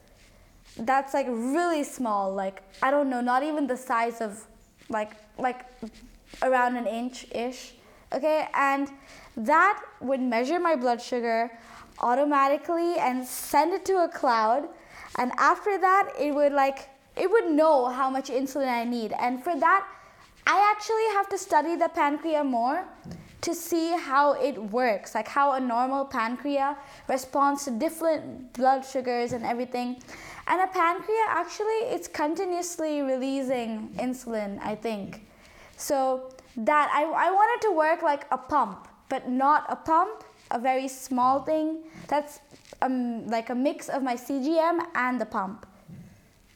that's 0.78 1.14
like 1.14 1.28
really 1.28 1.84
small, 1.84 2.34
like 2.34 2.62
I 2.82 2.92
don't 2.92 3.10
know, 3.10 3.22
not 3.22 3.44
even 3.44 3.68
the 3.68 3.76
size 3.76 4.22
of 4.22 4.46
like 4.88 5.14
like 5.38 5.66
around 6.42 6.78
an 6.78 6.88
inch 6.88 7.26
ish. 7.32 7.74
Okay, 8.14 8.48
and 8.54 8.90
that 9.36 9.82
would 10.00 10.22
measure 10.22 10.60
my 10.60 10.76
blood 10.76 11.02
sugar 11.02 11.52
automatically 12.00 12.96
and 12.98 13.26
send 13.26 13.74
it 13.74 13.84
to 13.86 14.04
a 14.04 14.08
cloud. 14.08 14.68
And 15.18 15.32
after 15.38 15.78
that, 15.78 16.14
it 16.20 16.34
would 16.34 16.54
like 16.54 16.90
it 17.16 17.30
would 17.30 17.52
know 17.52 17.88
how 17.88 18.10
much 18.10 18.30
insulin 18.30 18.68
I 18.68 18.84
need. 18.84 19.14
And 19.14 19.44
for 19.44 19.58
that, 19.60 19.88
I 20.48 20.72
actually 20.72 21.08
have 21.16 21.30
to 21.30 21.38
study 21.38 21.76
the 21.76 21.90
pancreas 21.90 22.46
more 22.46 22.86
to 23.42 23.56
see 23.56 23.92
how 23.98 24.34
it 24.34 24.58
works, 24.72 25.16
like 25.16 25.28
how 25.28 25.54
a 25.54 25.60
normal 25.60 26.06
pancreas 26.06 26.76
responds 27.08 27.66
to 27.66 27.72
different 27.72 28.54
blood 28.54 28.86
sugars 28.86 29.34
and 29.34 29.44
everything. 29.44 30.02
And 30.48 30.62
a 30.62 30.68
pancreas 30.68 31.28
actually 31.30 31.82
it's 31.94 32.08
continuously 32.08 33.02
releasing 33.02 33.90
insulin, 33.98 34.60
I 34.62 34.76
think. 34.76 35.26
So 35.78 36.32
that 36.58 36.92
I, 36.94 37.04
I 37.04 37.32
want 37.32 37.50
it 37.56 37.68
to 37.68 37.74
work 37.74 38.02
like 38.04 38.26
a 38.32 38.38
pump, 38.38 38.88
but 39.10 39.30
not 39.30 39.66
a 39.70 39.76
pump, 39.76 40.24
a 40.52 40.60
very 40.60 40.88
small 40.88 41.42
thing 41.42 41.80
that's 42.08 42.40
um, 42.82 43.26
like 43.28 43.50
a 43.50 43.56
mix 43.56 43.90
of 43.90 44.04
my 44.04 44.16
CGM 44.16 44.86
and 44.96 45.20
the 45.20 45.26
pump. 45.26 45.66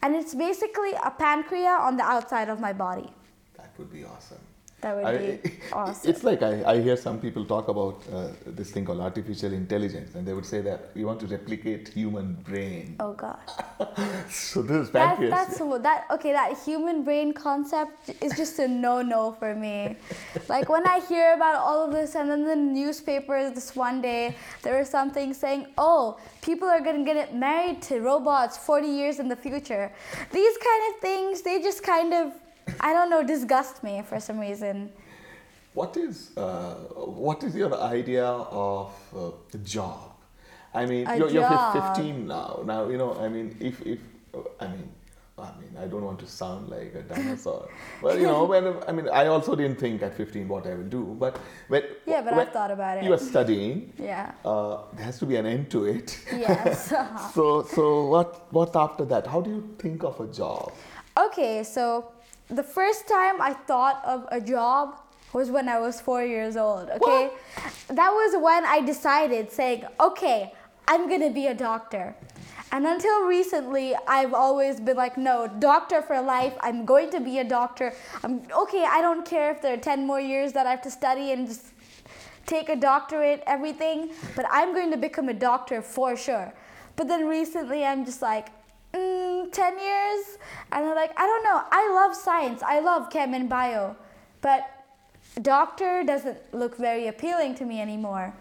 And 0.06 0.15
it's 0.15 0.36
basically 0.36 0.91
a 1.04 1.10
pancreas 1.10 1.80
on 1.82 1.98
the 1.98 2.04
outside 2.04 2.48
of 2.48 2.60
my 2.60 2.72
body. 2.72 3.10
That 3.58 3.72
would 3.80 3.91
be 3.91 4.06
awesome. 4.06 4.38
That 4.82 4.96
would 4.96 5.06
I- 5.06 5.18
be 5.18 5.52
awesome. 5.74 6.10
It's 6.12 6.24
like 6.24 6.42
I, 6.44 6.64
I 6.74 6.82
hear 6.82 6.96
some 6.98 7.20
people 7.20 7.44
talk 7.46 7.68
about 7.70 8.04
uh, 8.14 8.28
this 8.46 8.72
thing 8.72 8.86
called 8.86 9.00
artificial 9.02 9.52
intelligence, 9.54 10.14
and 10.16 10.28
they 10.28 10.34
would 10.34 10.46
say 10.46 10.62
that 10.62 10.92
we 10.94 11.04
want 11.06 11.20
to 11.22 11.28
replicate 11.28 11.88
human 11.90 12.34
brain. 12.50 12.96
Oh 13.00 13.14
god. 13.14 13.40
So 14.30 14.62
this 14.62 14.88
is 14.88 14.90
pancreas. 14.90 15.32
that's 15.32 15.58
that 15.84 16.06
okay. 16.12 16.32
That 16.34 16.58
human 16.66 17.04
brain 17.04 17.34
concept 17.34 18.10
is 18.22 18.36
just 18.36 18.60
a 18.60 18.68
no-no 18.68 19.32
for 19.40 19.56
me. 19.56 19.96
Like 20.50 20.70
when 20.70 20.86
I 20.88 21.00
hear 21.00 21.34
about 21.34 21.56
all 21.56 21.86
of 21.86 21.92
this, 21.92 22.16
and 22.16 22.30
then 22.30 22.44
the 22.46 22.56
newspapers 22.56 23.54
this 23.54 23.76
one 23.76 24.02
day 24.02 24.36
there 24.62 24.78
was 24.80 24.90
something 24.90 25.34
saying, 25.34 25.68
"Oh, 25.78 26.18
people 26.42 26.68
are 26.68 26.82
gonna 26.82 27.04
get 27.06 27.34
married 27.36 27.82
to 27.84 28.00
robots 28.02 28.58
40 28.58 28.88
years 28.88 29.20
in 29.20 29.28
the 29.30 29.36
future." 29.36 29.92
These 30.32 30.58
kind 30.58 30.82
of 30.94 31.02
things, 31.02 31.42
they 31.42 31.62
just 31.62 31.82
kind 31.84 32.14
of, 32.14 32.34
I 32.80 32.93
don't 32.93 33.10
know, 33.10 33.23
disgust 33.23 33.84
me 33.84 34.04
for 34.08 34.19
some 34.19 34.39
reason. 34.39 34.91
What 35.73 35.97
is 35.97 36.32
uh, 36.38 36.75
what 37.25 37.43
is 37.43 37.56
your 37.56 37.73
idea 37.82 38.25
of 38.25 38.93
uh, 39.15 39.32
the 39.51 39.58
job? 39.60 40.12
I 40.73 40.86
mean, 40.86 41.08
A 41.08 41.17
you're, 41.17 41.30
you're 41.30 41.71
15 41.73 42.28
now. 42.28 42.62
Now, 42.65 42.88
you 42.89 42.97
know, 42.97 43.17
I 43.19 43.30
mean, 43.30 43.56
if, 43.62 43.82
if, 43.86 43.99
I 44.60 44.67
mean, 44.67 44.89
I 45.38 45.51
mean, 45.60 45.75
I 45.78 45.86
don't 45.88 46.04
want 46.04 46.19
to 46.19 46.28
sound 46.28 46.69
like 46.69 46.93
a 46.95 47.01
dinosaur. 47.01 47.69
but, 48.01 48.17
you 48.19 48.23
know, 48.23 48.45
when, 48.45 48.75
I 48.88 48.91
mean, 48.91 49.08
I 49.10 49.28
also 49.28 49.56
didn't 49.56 49.80
think 49.80 50.01
at 50.01 50.15
15 50.15 50.47
what 50.47 50.65
I 50.65 50.75
will 50.75 50.84
do. 50.84 51.15
But 51.19 51.39
when, 51.67 51.84
Yeah, 52.06 52.21
but 52.21 52.36
when 52.36 52.47
I've 52.47 52.54
thought 52.54 52.71
about 52.71 52.97
it. 52.97 53.04
you 53.04 53.13
are 53.13 53.17
studying, 53.17 53.93
Yeah. 53.99 54.32
uh, 54.45 54.84
there 54.93 55.06
has 55.06 55.19
to 55.19 55.25
be 55.25 55.36
an 55.38 55.45
end 55.45 55.69
to 55.71 55.86
it. 55.86 56.19
Yes. 56.32 56.93
so, 57.34 57.63
so 57.63 58.08
what, 58.08 58.51
what 58.54 58.75
after 58.75 59.06
that? 59.06 59.28
How 59.28 59.41
do 59.41 59.49
you 59.49 59.75
think 59.78 60.04
of 60.04 60.19
a 60.19 60.28
job? 60.28 60.73
Okay, 61.17 61.63
so 61.63 62.12
the 62.50 62.64
first 62.64 63.08
time 63.08 63.42
I 63.42 63.54
thought 63.54 64.04
of 64.06 64.28
a 64.32 64.40
job 64.40 64.98
was 65.34 65.52
when 65.52 65.68
I 65.68 65.80
was 65.80 66.00
four 66.00 66.24
years 66.24 66.56
old. 66.56 66.90
Okay, 66.90 67.30
that 67.88 68.12
was 68.12 68.42
when 68.42 68.66
I 68.66 68.82
decided, 68.82 69.52
saying, 69.52 69.86
"Okay, 70.00 70.54
I'm 70.88 71.10
gonna 71.10 71.32
be 71.32 71.48
a 71.48 71.54
doctor." 71.54 72.16
And 72.72 72.86
until 72.86 73.24
recently, 73.24 73.96
I've 74.08 74.34
always 74.34 74.80
been 74.80 74.98
like, 74.98 75.18
"No, 75.18 75.48
doctor 75.48 76.02
for 76.02 76.22
life. 76.22 76.54
I'm 76.62 76.86
going 76.86 77.10
to 77.12 77.20
be 77.20 77.40
a 77.40 77.44
doctor. 77.44 77.94
I'm 78.24 78.42
okay. 78.64 78.86
I 78.86 79.02
don't 79.02 79.26
care 79.26 79.52
if 79.52 79.62
there 79.62 79.74
are 79.74 79.84
ten 79.92 80.06
more 80.06 80.20
years 80.20 80.54
that 80.54 80.66
I 80.68 80.72
have 80.72 80.82
to 80.84 80.92
study 80.92 81.32
and 81.32 81.48
just 81.48 81.66
take 82.46 82.70
a 82.70 82.76
doctorate, 82.76 83.44
everything, 83.48 84.12
but 84.36 84.46
I'm 84.52 84.74
going 84.74 84.92
to 84.92 84.98
become 84.98 85.30
a 85.30 85.34
doctor 85.34 85.82
for 85.82 86.16
sure. 86.16 86.54
But 86.96 87.08
then 87.08 87.28
recently, 87.28 87.84
I'm 87.84 88.06
just 88.06 88.22
like, 88.22 88.50
mm, 88.96 89.52
10 89.52 89.80
years? 89.80 90.38
And 90.72 90.86
I'm 90.86 90.96
like, 90.96 91.12
I 91.18 91.26
don't 91.26 91.44
know. 91.44 91.62
I 91.72 91.92
love 91.94 92.16
science, 92.16 92.62
I 92.64 92.80
love 92.80 93.10
chem 93.10 93.34
and 93.34 93.50
bio, 93.50 93.96
but 94.42 94.62
doctor 95.42 96.04
doesn't 96.04 96.38
look 96.54 96.78
very 96.78 97.08
appealing 97.08 97.56
to 97.56 97.66
me 97.66 97.82
anymore. 97.82 98.34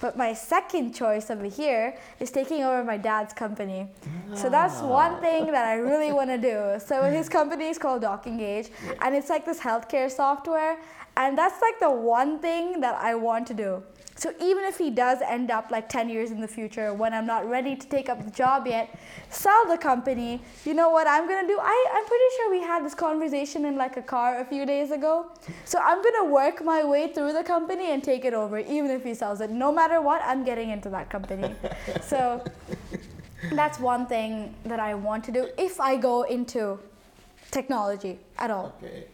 But 0.00 0.16
my 0.16 0.32
second 0.32 0.94
choice 0.94 1.30
over 1.30 1.44
here 1.44 1.98
is 2.20 2.30
taking 2.30 2.62
over 2.62 2.84
my 2.84 2.96
dad's 2.96 3.34
company. 3.34 3.88
So 4.34 4.48
that's 4.48 4.80
one 4.80 5.20
thing 5.20 5.46
that 5.46 5.66
I 5.66 5.74
really 5.74 6.12
want 6.12 6.30
to 6.30 6.38
do. 6.38 6.78
So 6.84 7.02
his 7.02 7.28
company 7.28 7.66
is 7.66 7.78
called 7.78 8.02
Doc 8.02 8.26
Engage, 8.26 8.70
and 9.02 9.14
it's 9.14 9.28
like 9.28 9.44
this 9.44 9.60
healthcare 9.60 10.10
software. 10.10 10.78
And 11.16 11.36
that's 11.36 11.60
like 11.60 11.80
the 11.80 11.90
one 11.90 12.38
thing 12.38 12.80
that 12.80 12.94
I 12.94 13.14
want 13.16 13.46
to 13.48 13.54
do. 13.54 13.82
So 14.18 14.34
even 14.40 14.64
if 14.64 14.78
he 14.78 14.90
does 14.90 15.20
end 15.22 15.48
up 15.52 15.70
like 15.70 15.88
10 15.88 16.08
years 16.08 16.32
in 16.32 16.40
the 16.40 16.48
future 16.48 16.92
when 16.92 17.14
I'm 17.14 17.24
not 17.24 17.48
ready 17.48 17.76
to 17.76 17.86
take 17.86 18.08
up 18.08 18.24
the 18.24 18.32
job 18.32 18.66
yet, 18.66 18.98
sell 19.30 19.64
the 19.68 19.78
company, 19.78 20.42
you 20.64 20.74
know 20.74 20.90
what 20.90 21.06
I'm 21.06 21.28
gonna 21.28 21.46
do? 21.46 21.56
I, 21.60 21.86
I'm 21.94 22.04
pretty 22.04 22.24
sure 22.36 22.50
we 22.50 22.60
had 22.60 22.84
this 22.84 22.96
conversation 22.96 23.64
in 23.64 23.76
like 23.76 23.96
a 23.96 24.02
car 24.02 24.40
a 24.40 24.44
few 24.44 24.66
days 24.66 24.90
ago. 24.90 25.26
So 25.64 25.78
I'm 25.78 26.02
gonna 26.02 26.24
work 26.32 26.64
my 26.64 26.84
way 26.84 27.12
through 27.12 27.32
the 27.32 27.44
company 27.44 27.92
and 27.92 28.02
take 28.02 28.24
it 28.24 28.34
over, 28.34 28.58
even 28.58 28.90
if 28.90 29.04
he 29.04 29.14
sells 29.14 29.40
it. 29.40 29.50
No 29.50 29.70
matter 29.70 30.02
what, 30.02 30.20
I'm 30.24 30.42
getting 30.42 30.70
into 30.70 30.90
that 30.90 31.10
company. 31.10 31.54
so 32.02 32.44
that's 33.52 33.78
one 33.78 34.06
thing 34.06 34.52
that 34.64 34.80
I 34.80 34.94
want 34.94 35.22
to 35.26 35.30
do 35.30 35.48
if 35.56 35.80
I 35.80 35.96
go 35.96 36.22
into 36.22 36.80
technology 37.52 38.18
at 38.36 38.50
all. 38.50 38.74
Okay. 38.82 39.04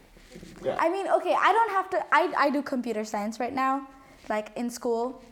Yeah. 0.65 0.77
I 0.81 0.89
mean, 0.89 1.09
okay, 1.09 1.37
I 1.39 1.53
don't 1.53 1.71
have 1.71 1.91
to. 1.91 2.05
I, 2.11 2.33
I 2.39 2.51
do 2.51 2.63
computer 2.63 3.05
science 3.05 3.39
right 3.39 3.53
now, 3.53 3.87
like 4.29 4.57
in 4.57 4.71
school. 4.71 5.23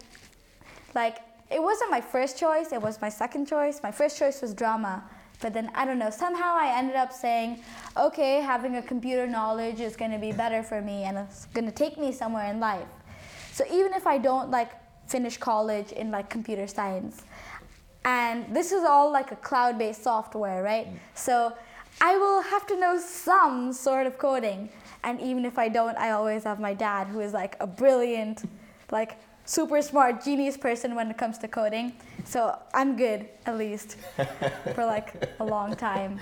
Like, 0.95 1.19
it 1.51 1.63
wasn't 1.63 1.91
my 1.91 2.01
first 2.01 2.39
choice, 2.39 2.73
it 2.73 2.81
was 2.81 3.01
my 3.01 3.09
second 3.09 3.47
choice. 3.47 3.83
My 3.83 3.93
first 3.93 4.19
choice 4.19 4.41
was 4.43 4.55
drama. 4.55 5.05
But 5.41 5.53
then, 5.55 5.71
I 5.75 5.85
don't 5.85 5.99
know, 5.99 6.11
somehow 6.11 6.55
I 6.55 6.79
ended 6.79 6.97
up 6.97 7.13
saying, 7.13 7.63
okay, 7.97 8.41
having 8.41 8.77
a 8.77 8.83
computer 8.83 9.27
knowledge 9.27 9.81
is 9.81 9.97
gonna 9.97 10.19
be 10.19 10.33
better 10.33 10.63
for 10.63 10.81
me 10.81 11.03
and 11.05 11.19
it's 11.19 11.47
gonna 11.47 11.73
take 11.73 11.99
me 11.99 12.13
somewhere 12.13 12.49
in 12.51 12.61
life. 12.61 12.87
So 13.53 13.65
even 13.71 13.93
if 13.93 14.07
I 14.07 14.19
don't 14.19 14.51
like 14.51 14.71
finish 15.09 15.37
college 15.37 15.93
in 15.93 16.11
like 16.11 16.31
computer 16.31 16.67
science, 16.67 17.23
and 18.05 18.55
this 18.55 18.73
is 18.73 18.85
all 18.85 19.13
like 19.13 19.31
a 19.31 19.37
cloud 19.37 19.79
based 19.79 20.03
software, 20.03 20.63
right? 20.63 20.87
Mm. 20.87 20.97
So 21.15 21.53
I 22.01 22.17
will 22.17 22.43
have 22.43 22.67
to 22.69 22.79
know 22.79 22.99
some 22.99 23.73
sort 23.73 24.07
of 24.07 24.19
coding. 24.19 24.71
And 25.05 25.21
even 25.21 25.45
if 25.45 25.59
I 25.59 25.69
don't, 25.69 25.97
I 25.99 26.13
always 26.13 26.45
have 26.45 26.61
my 26.61 26.75
dad, 26.75 27.09
who 27.09 27.21
is 27.21 27.33
like 27.33 27.57
a 27.61 27.67
brilliant, 27.67 28.45
like 28.93 29.19
super 29.45 29.83
smart, 29.83 30.23
genius 30.25 30.57
person 30.57 30.95
when 30.95 31.11
it 31.11 31.19
comes 31.19 31.39
to 31.39 31.49
coding. 31.49 31.95
So 32.25 32.57
I'm 32.73 32.97
good, 32.97 33.29
at 33.47 33.59
least, 33.59 33.97
for 34.75 34.85
like 34.85 35.29
a 35.41 35.45
long 35.45 35.75
time. 35.75 36.21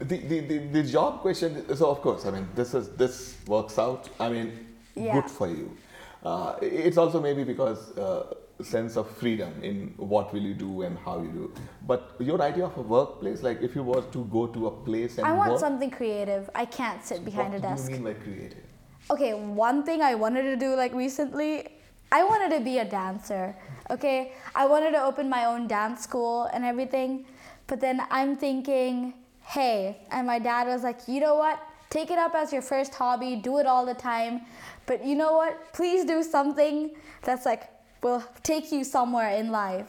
the, 0.00 0.18
the, 0.18 0.40
the, 0.40 0.58
the 0.58 0.82
job 0.82 1.20
question 1.20 1.50
so 1.76 1.90
of 1.90 2.00
course 2.00 2.24
i 2.24 2.30
mean 2.30 2.48
this 2.54 2.72
is 2.72 2.88
this 2.96 3.36
works 3.46 3.78
out 3.78 4.08
i 4.20 4.28
mean 4.28 4.48
Yeah. 4.94 5.12
good 5.20 5.30
for 5.30 5.48
you 5.48 5.76
uh, 6.24 6.54
it's 6.62 6.96
also 6.96 7.20
maybe 7.20 7.44
because 7.44 7.80
uh, 7.98 8.34
sense 8.62 8.96
of 8.96 9.06
freedom 9.22 9.52
in 9.62 9.92
what 9.98 10.32
will 10.32 10.40
you 10.50 10.54
do 10.54 10.82
and 10.82 10.96
how 11.06 11.16
you 11.20 11.28
do 11.40 11.52
but 11.86 12.00
your 12.18 12.40
idea 12.40 12.64
of 12.64 12.76
a 12.78 12.82
workplace 12.82 13.42
like 13.42 13.60
if 13.60 13.74
you 13.76 13.82
were 13.82 14.02
to 14.16 14.24
go 14.36 14.46
to 14.46 14.66
a 14.68 14.70
place 14.70 15.18
and 15.18 15.26
I 15.26 15.32
want 15.32 15.50
work, 15.50 15.60
something 15.60 15.90
creative. 15.90 16.48
I 16.54 16.64
can't 16.64 17.04
sit 17.04 17.24
behind 17.24 17.52
what 17.52 17.58
a 17.58 17.68
desk. 17.68 17.86
do 17.86 17.92
you 17.92 17.98
mean 17.98 18.14
by 18.14 18.14
creative 18.24 18.64
okay, 19.10 19.34
one 19.34 19.82
thing 19.84 20.02
I 20.02 20.14
wanted 20.14 20.42
to 20.42 20.56
do 20.56 20.74
like 20.74 20.92
recently, 20.92 21.68
I 22.12 22.24
wanted 22.24 22.56
to 22.56 22.64
be 22.64 22.78
a 22.78 22.84
dancer. 22.84 23.56
Okay, 23.90 24.32
I 24.54 24.66
wanted 24.66 24.92
to 24.92 25.02
open 25.02 25.28
my 25.28 25.44
own 25.44 25.66
dance 25.66 26.02
school 26.02 26.44
and 26.52 26.64
everything, 26.64 27.26
but 27.66 27.80
then 27.80 28.00
I'm 28.10 28.36
thinking, 28.36 29.14
hey, 29.42 29.98
and 30.10 30.26
my 30.26 30.38
dad 30.38 30.66
was 30.66 30.82
like, 30.82 31.00
you 31.06 31.20
know 31.20 31.36
what? 31.36 31.60
Take 31.90 32.10
it 32.10 32.18
up 32.18 32.34
as 32.34 32.52
your 32.52 32.62
first 32.62 32.94
hobby, 32.94 33.36
do 33.36 33.58
it 33.58 33.66
all 33.66 33.86
the 33.86 33.94
time, 33.94 34.42
but 34.86 35.04
you 35.04 35.14
know 35.14 35.34
what? 35.34 35.72
Please 35.72 36.04
do 36.04 36.22
something 36.22 36.90
that's 37.22 37.46
like 37.46 37.70
will 38.02 38.22
take 38.42 38.72
you 38.72 38.84
somewhere 38.84 39.30
in 39.30 39.50
life. 39.50 39.86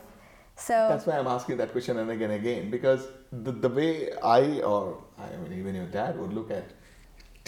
So 0.55 0.73
That's 0.89 1.05
why 1.05 1.17
I'm 1.19 1.27
asking 1.27 1.57
that 1.57 1.71
question 1.71 1.97
and 1.99 2.09
again 2.09 2.31
and 2.31 2.41
again 2.41 2.71
because 2.71 3.07
the, 3.31 3.51
the 3.51 3.69
way 3.69 4.11
I 4.23 4.61
or 4.61 5.03
I 5.19 5.35
mean 5.37 5.59
even 5.59 5.75
your 5.75 5.85
dad 5.85 6.17
would 6.17 6.33
look 6.33 6.49
at 6.49 6.71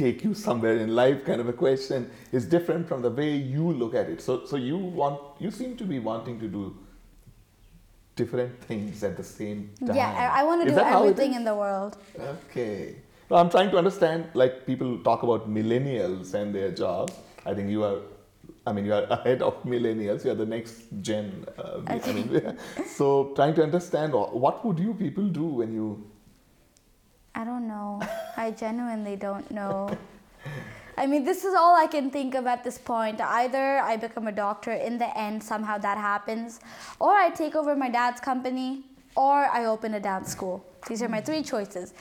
take 0.01 0.23
you 0.23 0.33
somewhere 0.33 0.77
in 0.85 0.95
life 0.99 1.23
kind 1.29 1.41
of 1.45 1.49
a 1.53 1.57
question 1.61 2.09
is 2.31 2.45
different 2.55 2.87
from 2.91 3.01
the 3.07 3.09
way 3.21 3.31
you 3.55 3.71
look 3.81 3.95
at 4.01 4.09
it. 4.09 4.21
So 4.21 4.45
so 4.51 4.55
you 4.69 4.77
want 4.77 5.19
you 5.47 5.51
seem 5.51 5.75
to 5.81 5.89
be 5.95 5.99
wanting 6.11 6.39
to 6.45 6.47
do 6.59 6.63
different 8.19 8.61
things 8.69 9.03
at 9.09 9.15
the 9.17 9.23
same 9.23 9.69
time. 9.85 9.95
yeah, 9.95 10.09
I, 10.23 10.41
I 10.41 10.43
want 10.43 10.61
to 10.61 10.67
Is 10.67 10.73
do 10.73 10.79
that 10.79 10.91
how 10.93 11.03
it 11.03 11.11
everything 11.11 11.35
in 11.39 11.45
the 11.51 11.55
world. 11.55 11.97
Okay. 12.33 12.95
No, 13.29 13.37
I'm 13.37 13.49
trying 13.55 13.71
to 13.71 13.77
understand. 13.77 14.29
Like 14.33 14.65
people 14.69 14.97
talk 15.09 15.23
about 15.23 15.49
millennials 15.57 16.33
and 16.33 16.53
their 16.53 16.71
jobs. 16.71 17.13
I 17.45 17.53
think 17.53 17.69
you 17.69 17.83
are. 17.89 17.99
I 18.67 18.73
mean, 18.73 18.85
you 18.85 18.93
are 18.93 19.05
ahead 19.17 19.41
of 19.41 19.63
millennials. 19.63 20.25
You 20.25 20.31
are 20.31 20.39
the 20.43 20.45
next 20.45 20.81
gen. 21.01 21.45
Uh, 21.57 21.81
I 21.87 22.11
mean, 22.11 22.57
so 22.97 23.31
trying 23.35 23.55
to 23.59 23.63
understand 23.63 24.13
what 24.13 24.65
would 24.65 24.79
you 24.79 24.93
people 24.93 25.27
do 25.41 25.45
when 25.61 25.73
you. 25.81 25.89
I 27.39 27.45
don't 27.45 27.69
know. 27.69 28.01
I 28.35 28.51
genuinely 28.51 29.15
don't 29.15 29.49
know. 29.49 29.97
I 30.97 31.07
mean, 31.07 31.23
this 31.23 31.45
is 31.45 31.53
all 31.53 31.73
I 31.73 31.87
can 31.87 32.11
think 32.11 32.35
of 32.35 32.45
at 32.45 32.65
this 32.65 32.77
point. 32.77 33.21
Either 33.21 33.79
I 33.79 33.95
become 33.95 34.27
a 34.27 34.33
doctor, 34.33 34.73
in 34.73 34.97
the 34.97 35.17
end, 35.17 35.41
somehow 35.41 35.77
that 35.77 35.97
happens, 35.97 36.59
or 36.99 37.13
I 37.13 37.29
take 37.29 37.55
over 37.55 37.77
my 37.77 37.89
dad's 37.89 38.19
company, 38.19 38.83
or 39.15 39.45
I 39.45 39.67
open 39.67 39.93
a 39.93 40.01
dance 40.01 40.29
school. 40.29 40.65
These 40.89 41.01
are 41.01 41.07
my 41.07 41.21
three 41.21 41.41
choices. 41.41 41.93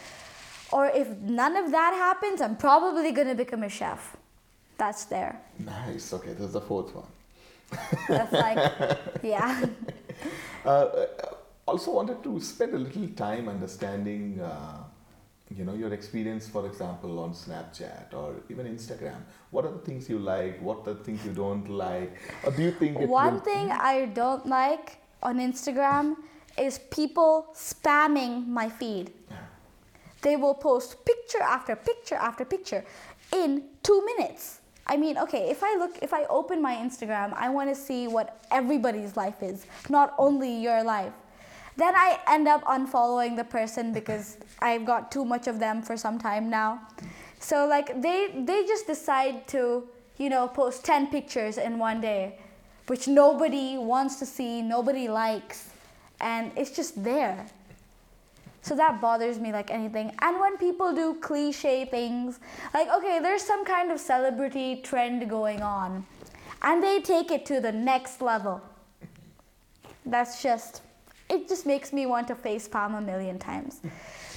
Or 0.72 0.86
if 0.86 1.06
none 1.20 1.54
of 1.54 1.70
that 1.70 1.92
happens, 1.94 2.40
I'm 2.40 2.56
probably 2.56 3.12
gonna 3.12 3.36
become 3.36 3.62
a 3.62 3.68
chef. 3.68 4.16
That's 4.76 5.04
there. 5.04 5.40
Nice. 5.60 6.12
Okay, 6.12 6.32
there's 6.32 6.52
the 6.52 6.60
fourth 6.60 6.92
one. 6.96 7.06
That's 8.08 8.32
like, 8.32 8.58
yeah. 9.22 9.66
Uh, 10.66 10.70
uh, 10.70 11.06
also 11.68 11.92
wanted 11.92 12.20
to 12.24 12.40
spend 12.40 12.74
a 12.74 12.78
little 12.78 13.06
time 13.10 13.48
understanding. 13.48 14.40
Uh, 14.40 14.82
you 15.56 15.64
know 15.64 15.74
your 15.74 15.92
experience 15.94 16.46
for 16.48 16.66
example 16.66 17.18
on 17.18 17.32
snapchat 17.32 18.12
or 18.12 18.34
even 18.50 18.66
instagram 18.66 19.20
what 19.50 19.64
are 19.64 19.70
the 19.72 19.78
things 19.78 20.08
you 20.08 20.18
like 20.18 20.60
what 20.60 20.86
are 20.86 20.94
the 20.94 21.02
things 21.04 21.24
you 21.24 21.32
don't 21.32 21.68
like 21.70 22.12
or 22.44 22.50
do 22.52 22.62
you 22.62 22.70
think 22.72 22.98
it 22.98 23.08
One 23.08 23.34
will- 23.34 23.40
thing 23.40 23.66
hmm? 23.70 23.78
I 23.80 24.06
don't 24.06 24.46
like 24.46 24.98
on 25.22 25.38
Instagram 25.38 26.16
is 26.56 26.78
people 26.90 27.46
spamming 27.54 28.46
my 28.46 28.68
feed. 28.68 29.12
They 30.22 30.36
will 30.36 30.54
post 30.54 31.04
picture 31.04 31.40
after 31.42 31.76
picture 31.76 32.16
after 32.16 32.44
picture 32.44 32.84
in 33.32 33.62
two 33.82 34.04
minutes. 34.04 34.60
I 34.86 34.96
mean, 34.96 35.18
okay, 35.18 35.50
if 35.50 35.62
I 35.62 35.76
look, 35.76 35.98
if 36.02 36.12
I 36.14 36.24
open 36.24 36.60
my 36.62 36.74
Instagram, 36.74 37.32
I 37.34 37.48
want 37.50 37.68
to 37.68 37.74
see 37.74 38.08
what 38.08 38.40
everybody's 38.50 39.16
life 39.16 39.42
is, 39.42 39.66
not 39.88 40.14
only 40.18 40.50
your 40.60 40.82
life. 40.82 41.12
Then 41.78 41.94
I 41.94 42.18
end 42.26 42.48
up 42.48 42.64
unfollowing 42.64 43.36
the 43.36 43.44
person 43.44 43.92
because 43.92 44.36
I've 44.60 44.84
got 44.84 45.12
too 45.12 45.24
much 45.24 45.46
of 45.46 45.60
them 45.60 45.80
for 45.80 45.96
some 45.96 46.18
time 46.18 46.50
now. 46.50 46.80
So 47.38 47.66
like 47.66 48.02
they 48.02 48.34
they 48.34 48.66
just 48.66 48.88
decide 48.88 49.46
to, 49.48 49.86
you 50.18 50.28
know, 50.28 50.48
post 50.48 50.84
10 50.84 51.06
pictures 51.06 51.56
in 51.56 51.78
one 51.78 52.00
day, 52.00 52.40
which 52.88 53.06
nobody 53.06 53.78
wants 53.78 54.16
to 54.16 54.26
see, 54.26 54.60
nobody 54.60 55.06
likes, 55.06 55.70
and 56.20 56.50
it's 56.56 56.72
just 56.72 57.02
there. 57.04 57.46
So 58.62 58.74
that 58.74 59.00
bothers 59.00 59.38
me 59.38 59.52
like 59.52 59.70
anything. 59.70 60.12
And 60.20 60.40
when 60.40 60.58
people 60.58 60.92
do 60.92 61.14
cliche 61.20 61.84
things, 61.84 62.40
like, 62.74 62.88
okay, 62.88 63.20
there's 63.20 63.42
some 63.42 63.64
kind 63.64 63.92
of 63.92 64.00
celebrity 64.00 64.80
trend 64.82 65.30
going 65.30 65.62
on, 65.62 66.04
and 66.62 66.82
they 66.82 67.00
take 67.00 67.30
it 67.30 67.46
to 67.46 67.60
the 67.60 67.72
next 67.72 68.20
level. 68.20 68.60
that's 70.04 70.42
just 70.42 70.82
it 71.28 71.48
just 71.48 71.66
makes 71.66 71.92
me 71.92 72.06
want 72.06 72.28
to 72.28 72.34
face 72.34 72.68
palm 72.68 72.94
a 72.94 73.00
million 73.00 73.38
times. 73.38 73.80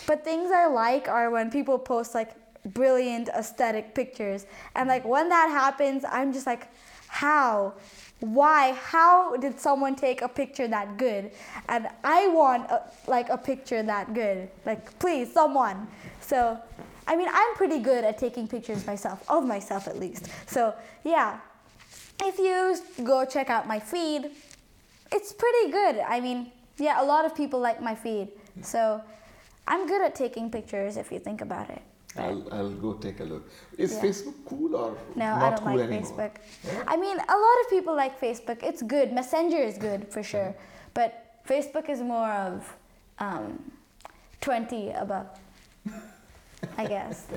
but 0.07 0.23
things 0.23 0.51
I 0.51 0.67
like 0.67 1.07
are 1.07 1.29
when 1.29 1.49
people 1.49 1.77
post 1.79 2.13
like 2.13 2.35
brilliant 2.65 3.29
aesthetic 3.29 3.95
pictures. 3.95 4.45
And 4.75 4.87
like 4.87 5.05
when 5.05 5.29
that 5.29 5.49
happens, 5.49 6.03
I'm 6.07 6.33
just 6.33 6.45
like, 6.45 6.67
how? 7.07 7.73
Why? 8.19 8.73
How 8.73 9.35
did 9.37 9.59
someone 9.59 9.95
take 9.95 10.21
a 10.21 10.29
picture 10.29 10.67
that 10.67 10.97
good? 10.97 11.31
And 11.67 11.87
I 12.03 12.27
want 12.27 12.69
a, 12.69 12.83
like 13.07 13.29
a 13.29 13.37
picture 13.37 13.81
that 13.83 14.13
good. 14.13 14.49
Like 14.65 14.97
please, 14.99 15.33
someone. 15.33 15.87
So, 16.19 16.59
I 17.07 17.15
mean, 17.15 17.27
I'm 17.31 17.55
pretty 17.55 17.79
good 17.79 18.03
at 18.03 18.17
taking 18.17 18.47
pictures 18.47 18.85
myself, 18.85 19.29
of 19.29 19.45
myself 19.45 19.87
at 19.87 19.99
least. 19.99 20.27
So, 20.45 20.73
yeah. 21.03 21.39
If 22.23 22.37
you 22.37 22.77
go 23.03 23.25
check 23.25 23.49
out 23.49 23.67
my 23.67 23.79
feed, 23.79 24.29
it's 25.11 25.33
pretty 25.33 25.71
good. 25.71 25.97
I 25.97 26.19
mean, 26.21 26.51
yeah, 26.81 27.01
a 27.01 27.05
lot 27.05 27.23
of 27.25 27.35
people 27.35 27.59
like 27.59 27.81
my 27.81 27.95
feed. 27.95 28.27
So, 28.61 29.01
I'm 29.67 29.87
good 29.87 30.01
at 30.01 30.15
taking 30.15 30.49
pictures 30.51 30.97
if 30.97 31.11
you 31.11 31.19
think 31.19 31.41
about 31.41 31.69
it. 31.69 31.81
I'll, 32.17 32.43
I'll 32.51 32.69
go 32.71 32.93
take 32.93 33.19
a 33.21 33.23
look. 33.23 33.49
Is 33.77 33.93
Yeah. 33.93 34.01
Facebook 34.01 34.35
cool 34.45 34.75
or 34.75 34.97
No, 35.15 35.27
not 35.35 35.43
I 35.43 35.49
don't 35.51 35.63
cool 35.63 35.77
like 35.77 35.89
anymore? 35.89 36.11
Facebook. 36.11 36.31
I 36.87 36.97
mean, 36.97 37.17
a 37.17 37.37
lot 37.45 37.57
of 37.61 37.69
people 37.69 37.95
like 37.95 38.19
Facebook. 38.19 38.63
It's 38.63 38.81
good. 38.81 39.13
Messenger 39.13 39.61
is 39.71 39.77
good 39.77 40.07
for 40.09 40.21
sure, 40.23 40.53
but 40.93 41.09
Facebook 41.47 41.89
is 41.89 42.01
more 42.01 42.29
of 42.29 42.75
um, 43.19 43.71
20 44.41 44.91
above, 44.91 45.27
I 46.77 46.85
guess. 46.85 47.27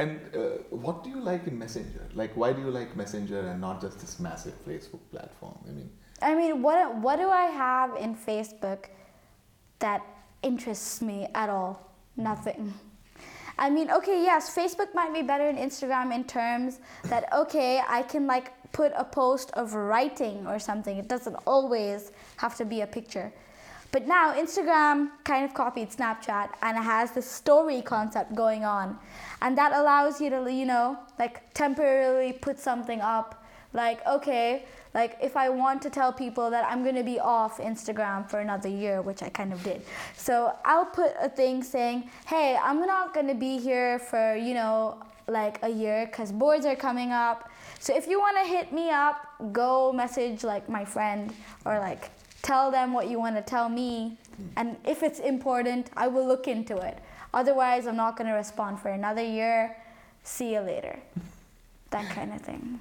And 0.00 0.20
uh, 0.32 0.38
what 0.70 1.02
do 1.02 1.10
you 1.10 1.20
like 1.20 1.48
in 1.48 1.58
Messenger? 1.58 2.02
Like, 2.14 2.30
why 2.36 2.52
do 2.52 2.60
you 2.62 2.70
like 2.70 2.94
Messenger 2.96 3.40
and 3.48 3.60
not 3.60 3.80
just 3.80 3.98
this 3.98 4.20
massive 4.20 4.54
Facebook 4.64 5.00
platform? 5.10 5.58
I 5.68 5.72
mean, 5.72 5.90
I 6.20 6.34
mean, 6.34 6.62
what 6.62 6.96
what 6.96 7.16
do 7.16 7.28
I 7.28 7.46
have 7.46 7.96
in 7.96 8.14
Facebook 8.14 8.86
that 9.78 10.02
interests 10.42 11.00
me 11.00 11.28
at 11.34 11.48
all? 11.48 11.92
Nothing. 12.16 12.74
I 13.58 13.70
mean, 13.70 13.90
okay, 13.90 14.22
yes, 14.22 14.54
Facebook 14.54 14.94
might 14.94 15.12
be 15.12 15.22
better 15.22 15.52
than 15.52 15.56
Instagram 15.56 16.14
in 16.14 16.24
terms 16.24 16.78
that 17.04 17.32
okay, 17.32 17.82
I 17.88 18.02
can 18.02 18.26
like 18.26 18.52
put 18.72 18.92
a 18.96 19.04
post 19.04 19.50
of 19.52 19.74
writing 19.74 20.46
or 20.46 20.58
something. 20.58 20.96
It 20.98 21.08
doesn't 21.08 21.36
always 21.46 22.12
have 22.36 22.56
to 22.56 22.64
be 22.64 22.82
a 22.82 22.86
picture. 22.86 23.32
But 23.90 24.06
now 24.06 24.34
Instagram 24.34 25.10
kind 25.24 25.44
of 25.44 25.54
copied 25.54 25.90
Snapchat 25.90 26.50
and 26.60 26.76
it 26.76 26.82
has 26.82 27.12
this 27.12 27.28
story 27.30 27.80
concept 27.80 28.34
going 28.34 28.64
on. 28.64 28.98
And 29.40 29.56
that 29.56 29.72
allows 29.72 30.20
you 30.20 30.28
to, 30.30 30.52
you 30.52 30.66
know, 30.66 30.98
like 31.18 31.54
temporarily 31.54 32.32
put 32.34 32.58
something 32.58 33.00
up. 33.00 33.44
Like, 33.72 34.06
okay, 34.06 34.66
like 34.98 35.16
if 35.22 35.36
I 35.36 35.48
want 35.48 35.80
to 35.82 35.90
tell 35.90 36.12
people 36.12 36.50
that 36.50 36.64
I'm 36.70 36.82
going 36.82 36.96
to 36.96 37.08
be 37.14 37.20
off 37.20 37.58
Instagram 37.58 38.28
for 38.28 38.40
another 38.40 38.68
year, 38.68 39.00
which 39.00 39.22
I 39.22 39.28
kind 39.28 39.52
of 39.52 39.62
did. 39.62 39.80
So 40.16 40.34
I'll 40.64 40.90
put 41.00 41.12
a 41.20 41.28
thing 41.28 41.62
saying, 41.62 42.10
hey, 42.26 42.58
I'm 42.60 42.80
not 42.80 43.14
going 43.14 43.28
to 43.28 43.38
be 43.48 43.58
here 43.58 44.00
for, 44.00 44.34
you 44.34 44.54
know, 44.54 45.00
like 45.28 45.60
a 45.62 45.68
year 45.68 46.06
because 46.06 46.32
boards 46.32 46.66
are 46.66 46.74
coming 46.74 47.12
up. 47.12 47.48
So 47.78 47.96
if 47.96 48.08
you 48.08 48.18
want 48.18 48.38
to 48.42 48.44
hit 48.56 48.72
me 48.72 48.90
up, 48.90 49.16
go 49.52 49.92
message 49.92 50.42
like 50.42 50.68
my 50.68 50.84
friend 50.84 51.32
or 51.64 51.78
like 51.78 52.10
tell 52.42 52.72
them 52.72 52.92
what 52.92 53.08
you 53.08 53.20
want 53.20 53.36
to 53.36 53.42
tell 53.42 53.68
me. 53.68 54.18
And 54.56 54.76
if 54.84 55.04
it's 55.04 55.20
important, 55.20 55.90
I 55.96 56.08
will 56.08 56.26
look 56.26 56.48
into 56.48 56.76
it. 56.78 56.98
Otherwise, 57.32 57.86
I'm 57.86 58.00
not 58.04 58.16
going 58.16 58.28
to 58.28 58.34
respond 58.34 58.80
for 58.80 58.88
another 58.88 59.22
year. 59.22 59.76
See 60.24 60.54
you 60.54 60.60
later. 60.60 60.98
That 61.90 62.06
kind 62.10 62.32
of 62.32 62.40
thing. 62.40 62.80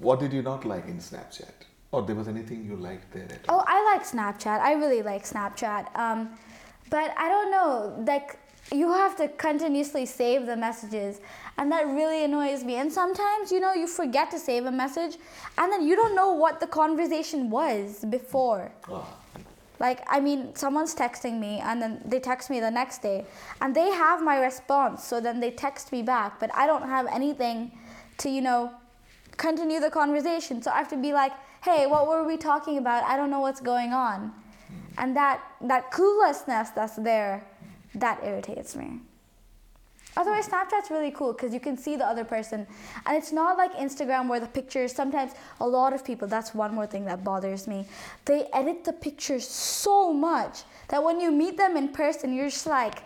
What 0.00 0.20
did 0.20 0.32
you 0.32 0.42
not 0.42 0.64
like 0.64 0.86
in 0.86 0.98
Snapchat? 0.98 1.52
Or 1.90 2.02
there 2.02 2.16
was 2.16 2.28
anything 2.28 2.64
you 2.64 2.76
liked 2.76 3.12
there 3.12 3.24
at 3.24 3.48
all? 3.48 3.60
Oh, 3.60 3.64
I 3.66 3.82
like 3.94 4.06
Snapchat. 4.06 4.60
I 4.60 4.72
really 4.74 5.02
like 5.02 5.24
Snapchat. 5.24 5.96
Um, 5.98 6.30
but 6.90 7.12
I 7.16 7.28
don't 7.28 7.50
know, 7.50 8.04
like 8.06 8.38
you 8.72 8.92
have 8.92 9.16
to 9.16 9.28
continuously 9.28 10.04
save 10.04 10.46
the 10.46 10.56
messages, 10.56 11.20
and 11.56 11.72
that 11.72 11.86
really 11.86 12.24
annoys 12.24 12.64
me. 12.64 12.74
And 12.76 12.92
sometimes, 12.92 13.50
you 13.50 13.60
know, 13.60 13.72
you 13.72 13.86
forget 13.86 14.30
to 14.32 14.38
save 14.38 14.66
a 14.66 14.70
message, 14.70 15.16
and 15.56 15.72
then 15.72 15.86
you 15.86 15.96
don't 15.96 16.14
know 16.14 16.32
what 16.32 16.60
the 16.60 16.66
conversation 16.66 17.50
was 17.50 18.04
before. 18.10 18.70
Ah, 18.90 19.06
Like, 19.80 20.00
I 20.08 20.20
mean, 20.20 20.54
someone's 20.54 20.94
texting 20.94 21.38
me, 21.38 21.60
and 21.60 21.80
then 21.80 22.02
they 22.04 22.20
text 22.20 22.50
me 22.50 22.60
the 22.60 22.70
next 22.70 22.98
day, 23.00 23.24
and 23.60 23.74
they 23.74 23.90
have 23.90 24.22
my 24.22 24.38
response, 24.38 25.04
so 25.04 25.20
then 25.20 25.40
they 25.40 25.50
text 25.50 25.92
me 25.92 26.02
back, 26.02 26.38
but 26.40 26.50
I 26.54 26.66
don't 26.66 26.86
have 26.88 27.06
anything 27.06 27.72
to, 28.18 28.28
you 28.28 28.42
know, 28.42 28.72
continue 29.38 29.80
the 29.80 29.90
conversation. 29.90 30.60
So 30.60 30.70
I 30.70 30.78
have 30.78 30.88
to 30.88 30.96
be 30.96 31.12
like, 31.14 31.32
hey, 31.62 31.86
what 31.86 32.06
were 32.06 32.24
we 32.24 32.36
talking 32.36 32.76
about? 32.76 33.04
I 33.04 33.16
don't 33.16 33.30
know 33.30 33.40
what's 33.40 33.60
going 33.60 33.92
on. 33.92 34.28
Hmm. 34.28 34.74
And 34.98 35.16
that, 35.16 35.40
that 35.62 35.90
cluelessness 35.90 36.74
that's 36.74 36.96
there, 36.96 37.46
that 37.94 38.20
irritates 38.22 38.76
me. 38.76 39.00
Otherwise, 40.16 40.46
hmm. 40.46 40.54
Snapchat's 40.54 40.90
really 40.90 41.12
cool 41.12 41.32
because 41.32 41.54
you 41.54 41.60
can 41.60 41.76
see 41.76 41.96
the 41.96 42.04
other 42.04 42.24
person. 42.24 42.66
And 43.06 43.16
it's 43.16 43.32
not 43.32 43.56
like 43.56 43.72
Instagram 43.74 44.28
where 44.28 44.40
the 44.40 44.48
pictures, 44.48 44.92
sometimes 44.92 45.32
a 45.60 45.66
lot 45.66 45.92
of 45.92 46.04
people, 46.04 46.28
that's 46.28 46.54
one 46.54 46.74
more 46.74 46.86
thing 46.86 47.04
that 47.06 47.24
bothers 47.24 47.66
me. 47.66 47.86
They 48.24 48.46
edit 48.52 48.84
the 48.84 48.92
pictures 48.92 49.46
so 49.48 50.12
much 50.12 50.64
that 50.88 51.02
when 51.02 51.20
you 51.20 51.30
meet 51.30 51.56
them 51.56 51.76
in 51.76 51.88
person, 51.90 52.34
you're 52.34 52.50
just 52.50 52.66
like, 52.66 53.02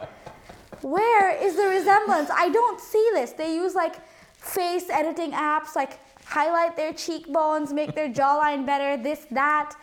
where 0.83 1.31
is 1.31 1.57
the 1.57 1.67
resemblance? 1.67 2.31
I 2.31 2.49
don't 2.49 2.81
see 2.81 3.11
this. 3.13 3.33
They 3.33 3.55
use 3.55 3.75
like 3.75 3.97
face 4.39 4.91
editing 4.91 5.33
apps, 5.33 5.77
like 5.77 6.01
highlight 6.33 6.77
their 6.77 6.93
cheekbones, 6.95 7.73
make 7.73 7.95
their 7.95 8.09
jawline 8.09 8.65
better, 8.65 8.91
this, 9.03 9.27
that, 9.31 9.75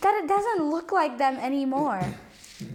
that 0.00 0.14
it 0.22 0.28
doesn't 0.28 0.64
look 0.74 0.90
like 0.90 1.16
them 1.16 1.36
anymore. 1.36 2.02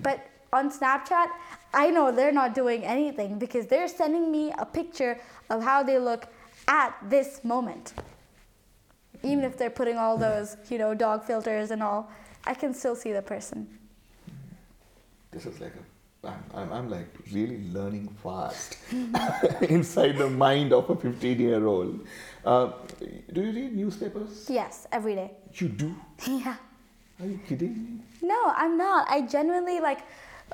But 0.01 0.27
on 0.53 0.71
Snapchat, 0.71 1.27
I 1.73 1.89
know 1.89 2.11
they're 2.11 2.31
not 2.31 2.55
doing 2.55 2.83
anything 2.85 3.37
because 3.37 3.65
they're 3.67 3.89
sending 3.89 4.31
me 4.31 4.53
a 4.57 4.65
picture 4.65 5.19
of 5.49 5.61
how 5.61 5.83
they 5.83 5.99
look 5.99 6.27
at 6.67 6.95
this 7.09 7.43
moment. 7.43 7.93
Even 9.23 9.43
if 9.43 9.57
they're 9.57 9.77
putting 9.81 9.97
all 9.97 10.17
those, 10.17 10.55
you 10.69 10.77
know, 10.77 10.93
dog 10.93 11.23
filters 11.23 11.71
and 11.71 11.83
all, 11.83 12.09
I 12.45 12.53
can 12.53 12.73
still 12.73 12.95
see 12.95 13.11
the 13.11 13.21
person. 13.21 13.67
this 15.31 15.45
is 15.45 15.59
like 15.59 15.73
a. 15.75 15.83
I'm, 16.27 16.43
I'm, 16.53 16.73
I'm 16.73 16.89
like 16.89 17.07
really 17.31 17.61
learning 17.71 18.09
fast 18.23 18.77
inside 19.61 20.17
the 20.17 20.29
mind 20.29 20.73
of 20.73 20.89
a 20.89 20.95
15 20.95 21.39
year 21.39 21.65
old. 21.65 22.05
Uh, 22.47 22.71
do 23.33 23.41
you 23.41 23.51
read 23.51 23.75
newspapers? 23.75 24.45
Yes, 24.49 24.87
every 24.93 25.15
day. 25.15 25.31
You 25.55 25.67
do? 25.67 25.93
Yeah. 26.27 26.55
Are 27.19 27.25
you 27.25 27.39
kidding 27.45 27.73
me? 27.73 27.91
No, 28.21 28.53
I'm 28.55 28.77
not. 28.77 29.09
I 29.09 29.21
genuinely 29.21 29.81
like. 29.81 29.99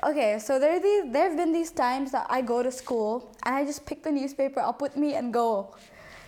Okay, 0.02 0.40
so 0.40 0.58
there 0.58 0.72
are 0.76 0.80
these. 0.80 1.12
There 1.12 1.28
have 1.28 1.36
been 1.36 1.52
these 1.52 1.70
times 1.70 2.10
that 2.10 2.26
I 2.28 2.40
go 2.40 2.64
to 2.64 2.72
school 2.72 3.30
and 3.44 3.54
I 3.54 3.64
just 3.64 3.86
pick 3.86 4.02
the 4.02 4.10
newspaper 4.10 4.58
up 4.58 4.82
with 4.82 4.96
me 4.96 5.14
and 5.14 5.32
go. 5.32 5.76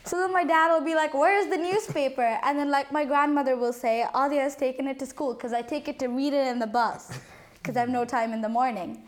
So 0.05 0.18
then 0.20 0.33
my 0.33 0.44
dad 0.44 0.72
will 0.72 0.85
be 0.85 0.94
like, 0.94 1.14
"Where's 1.14 1.48
the 1.55 1.57
newspaper?" 1.57 2.29
And 2.44 2.59
then 2.59 2.70
like 2.70 2.92
my 2.92 3.05
grandmother 3.05 3.57
will 3.57 3.72
say, 3.72 4.05
"Adya 4.14 4.42
has 4.42 4.55
taken 4.55 4.87
it 4.87 5.00
to 5.00 5.07
school 5.07 5.35
because 5.35 5.52
I 5.52 5.62
take 5.62 5.88
it 5.88 5.98
to 5.98 6.07
read 6.09 6.33
it 6.33 6.46
in 6.46 6.61
the 6.61 6.72
bus 6.79 7.11
because 7.55 7.76
I 7.76 7.81
have 7.81 7.94
no 8.00 8.05
time 8.05 8.33
in 8.33 8.40
the 8.40 8.52
morning." 8.61 9.02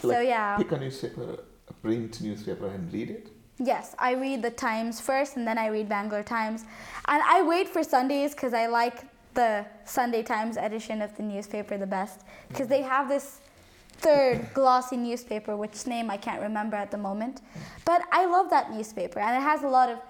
So 0.00 0.08
like, 0.08 0.28
yeah. 0.28 0.58
Pick 0.58 0.70
a 0.70 0.78
newspaper, 0.78 1.28
a 1.66 1.72
print 1.72 2.20
newspaper, 2.20 2.68
and 2.68 2.92
read 2.92 3.10
it. 3.10 3.35
Yes, 3.58 3.94
I 3.98 4.12
read 4.12 4.42
the 4.42 4.50
Times 4.50 5.00
first 5.00 5.36
and 5.36 5.46
then 5.46 5.56
I 5.56 5.68
read 5.68 5.88
Bangalore 5.88 6.22
Times. 6.22 6.64
And 7.08 7.22
I 7.22 7.42
wait 7.42 7.68
for 7.68 7.82
Sundays 7.82 8.34
because 8.34 8.52
I 8.52 8.66
like 8.66 9.04
the 9.34 9.64
Sunday 9.84 10.22
Times 10.22 10.56
edition 10.56 11.00
of 11.00 11.16
the 11.16 11.22
newspaper 11.22 11.78
the 11.78 11.86
best 11.86 12.20
because 12.48 12.68
they 12.68 12.82
have 12.82 13.08
this 13.08 13.40
third 13.98 14.48
glossy 14.52 14.96
newspaper, 14.98 15.56
which 15.56 15.86
name 15.86 16.10
I 16.10 16.18
can't 16.18 16.42
remember 16.42 16.76
at 16.76 16.90
the 16.90 16.98
moment. 16.98 17.40
But 17.86 18.02
I 18.12 18.26
love 18.26 18.50
that 18.50 18.72
newspaper 18.72 19.20
and 19.20 19.34
it 19.36 19.40
has 19.40 19.62
a 19.62 19.68
lot 19.68 19.88
of 19.88 20.00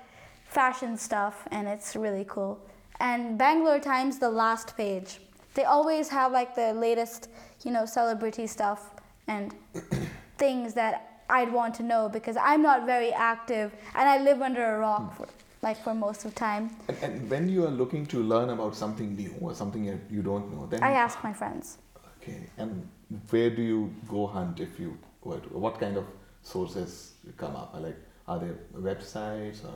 fashion 0.48 0.96
stuff 0.96 1.46
and 1.52 1.68
it's 1.68 1.94
really 1.94 2.24
cool. 2.28 2.58
And 2.98 3.38
Bangalore 3.38 3.78
Times, 3.78 4.18
the 4.18 4.30
last 4.30 4.76
page, 4.76 5.20
they 5.54 5.64
always 5.64 6.08
have 6.08 6.32
like 6.32 6.54
the 6.56 6.72
latest, 6.72 7.28
you 7.64 7.70
know, 7.70 7.86
celebrity 7.86 8.46
stuff 8.46 8.90
and 9.28 9.54
things 10.38 10.74
that 10.74 11.15
I'd 11.28 11.52
want 11.52 11.74
to 11.76 11.82
know 11.82 12.08
because 12.08 12.36
I'm 12.36 12.62
not 12.62 12.86
very 12.86 13.12
active 13.12 13.72
and 13.94 14.08
I 14.08 14.18
live 14.18 14.42
under 14.42 14.64
a 14.76 14.78
rock 14.78 15.16
for 15.16 15.26
like 15.62 15.82
for 15.82 15.94
most 15.94 16.24
of 16.24 16.34
the 16.34 16.40
time. 16.40 16.70
And, 16.88 16.96
and 17.02 17.30
when 17.30 17.48
you 17.48 17.64
are 17.66 17.70
looking 17.70 18.06
to 18.06 18.22
learn 18.22 18.50
about 18.50 18.76
something 18.76 19.16
new 19.16 19.34
or 19.40 19.54
something 19.54 19.84
you 19.84 20.00
you 20.10 20.22
don't 20.22 20.52
know, 20.52 20.66
then 20.66 20.82
I 20.82 20.92
ask 20.92 21.22
my 21.24 21.32
friends. 21.32 21.78
Okay, 22.20 22.40
and 22.58 22.88
where 23.30 23.50
do 23.50 23.62
you 23.62 23.94
go 24.08 24.26
hunt 24.26 24.60
if 24.60 24.78
you 24.78 24.98
go 25.22 25.38
to, 25.38 25.58
what 25.58 25.80
kind 25.80 25.96
of 25.96 26.04
sources 26.42 27.14
come 27.36 27.56
up? 27.56 27.74
Like, 27.78 27.96
are 28.28 28.38
there 28.38 28.56
websites 28.76 29.64
or 29.64 29.74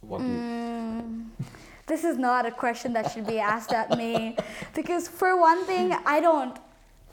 what 0.00 0.20
Mm, 0.20 1.28
this 1.86 2.04
is 2.04 2.18
not 2.18 2.46
a 2.46 2.50
question 2.50 2.92
that 2.94 3.12
should 3.12 3.26
be 3.26 3.38
asked 3.38 3.72
at 3.72 3.96
me 3.96 4.36
because 4.74 5.08
for 5.08 5.40
one 5.40 5.64
thing, 5.64 5.92
I 6.04 6.20
don't 6.20 6.58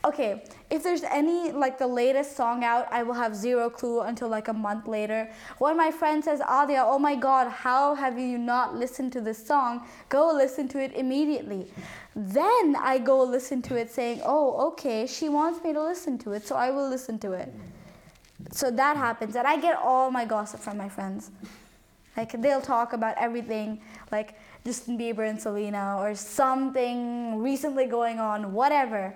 okay, 0.05 0.43
if 0.69 0.83
there's 0.83 1.03
any 1.03 1.51
like 1.51 1.77
the 1.77 1.87
latest 1.87 2.35
song 2.35 2.63
out, 2.63 2.87
I 2.91 3.03
will 3.03 3.13
have 3.13 3.35
zero 3.35 3.69
clue 3.69 4.01
until 4.01 4.29
like 4.29 4.47
a 4.47 4.53
month 4.53 4.87
later. 4.87 5.29
When 5.57 5.75
my 5.75 5.91
friend 5.91 6.23
says, 6.23 6.39
Adya, 6.39 6.83
oh 6.85 6.99
my 6.99 7.15
god, 7.15 7.49
how 7.49 7.95
have 7.95 8.17
you 8.17 8.37
not 8.37 8.75
listened 8.75 9.11
to 9.13 9.21
this 9.21 9.45
song? 9.45 9.85
Go 10.07 10.31
listen 10.33 10.67
to 10.69 10.79
it 10.81 10.93
immediately. 10.93 11.67
Then 12.15 12.75
I 12.79 12.99
go 12.99 13.23
listen 13.23 13.61
to 13.63 13.75
it 13.75 13.91
saying, 13.91 14.21
oh, 14.23 14.67
okay, 14.69 15.05
she 15.05 15.29
wants 15.29 15.63
me 15.63 15.73
to 15.73 15.81
listen 15.81 16.17
to 16.19 16.33
it, 16.33 16.47
so 16.47 16.55
I 16.55 16.71
will 16.71 16.89
listen 16.89 17.19
to 17.19 17.33
it. 17.33 17.53
So 18.51 18.71
that 18.71 18.95
happens, 18.95 19.35
and 19.35 19.45
I 19.45 19.59
get 19.59 19.77
all 19.77 20.09
my 20.11 20.25
gossip 20.25 20.61
from 20.61 20.77
my 20.77 20.87
friends. 20.87 21.31
Like 22.15 22.41
they'll 22.41 22.61
talk 22.61 22.93
about 22.93 23.15
everything, 23.17 23.81
like 24.11 24.37
Justin 24.65 24.97
Bieber 24.97 25.29
and 25.29 25.39
Selena, 25.39 25.97
or 25.99 26.15
something 26.15 27.41
recently 27.41 27.85
going 27.85 28.19
on, 28.19 28.53
whatever 28.53 29.15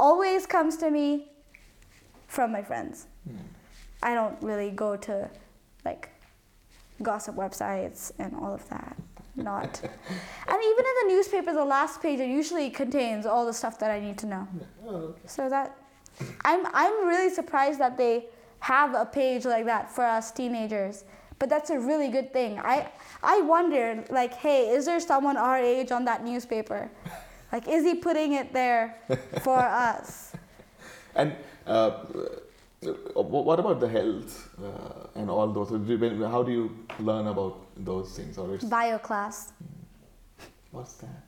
always 0.00 0.46
comes 0.46 0.76
to 0.78 0.90
me 0.90 1.30
from 2.26 2.50
my 2.50 2.62
friends. 2.62 3.06
Mm. 3.28 3.36
I 4.02 4.14
don't 4.14 4.40
really 4.42 4.70
go 4.70 4.96
to 4.96 5.30
like 5.84 6.08
gossip 7.02 7.36
websites 7.36 8.10
and 8.18 8.34
all 8.34 8.54
of 8.54 8.68
that. 8.70 8.96
Not. 9.36 9.80
and 10.48 10.58
even 10.70 10.84
in 10.90 11.08
the 11.08 11.14
newspaper, 11.14 11.52
the 11.52 11.64
last 11.64 12.02
page 12.02 12.18
it 12.18 12.28
usually 12.28 12.70
contains 12.70 13.26
all 13.26 13.46
the 13.46 13.52
stuff 13.52 13.78
that 13.78 13.90
I 13.90 14.00
need 14.00 14.18
to 14.18 14.26
know. 14.26 14.48
Oh, 14.84 14.96
okay. 14.96 15.20
So 15.26 15.48
that 15.48 15.76
I'm 16.44 16.66
I'm 16.74 17.06
really 17.06 17.32
surprised 17.32 17.78
that 17.78 17.96
they 17.96 18.26
have 18.60 18.94
a 18.94 19.06
page 19.06 19.44
like 19.44 19.66
that 19.66 19.90
for 19.90 20.04
us 20.04 20.32
teenagers. 20.32 21.04
But 21.38 21.48
that's 21.48 21.70
a 21.70 21.78
really 21.78 22.08
good 22.08 22.32
thing. 22.32 22.58
I 22.58 22.88
I 23.22 23.40
wondered 23.42 24.10
like, 24.10 24.34
hey, 24.34 24.68
is 24.68 24.86
there 24.86 25.00
someone 25.00 25.36
our 25.36 25.58
age 25.58 25.90
on 25.92 26.04
that 26.06 26.24
newspaper? 26.24 26.90
Like, 27.52 27.68
is 27.68 27.84
he 27.84 27.94
putting 27.94 28.32
it 28.32 28.52
there 28.52 28.96
for 29.42 29.58
us? 29.94 30.32
And 31.14 31.34
uh, 31.66 31.90
what 33.14 33.58
about 33.58 33.80
the 33.80 33.88
health 33.88 34.48
uh, 34.62 35.18
and 35.20 35.28
all 35.28 35.48
those? 35.52 35.70
How 35.70 36.42
do 36.42 36.52
you 36.52 36.86
learn 36.98 37.26
about 37.26 37.58
those 37.76 38.16
things? 38.16 38.38
Or 38.38 38.54
it's 38.54 38.64
bio 38.64 38.98
class. 38.98 39.52
What's 40.70 40.94
that? 40.94 41.24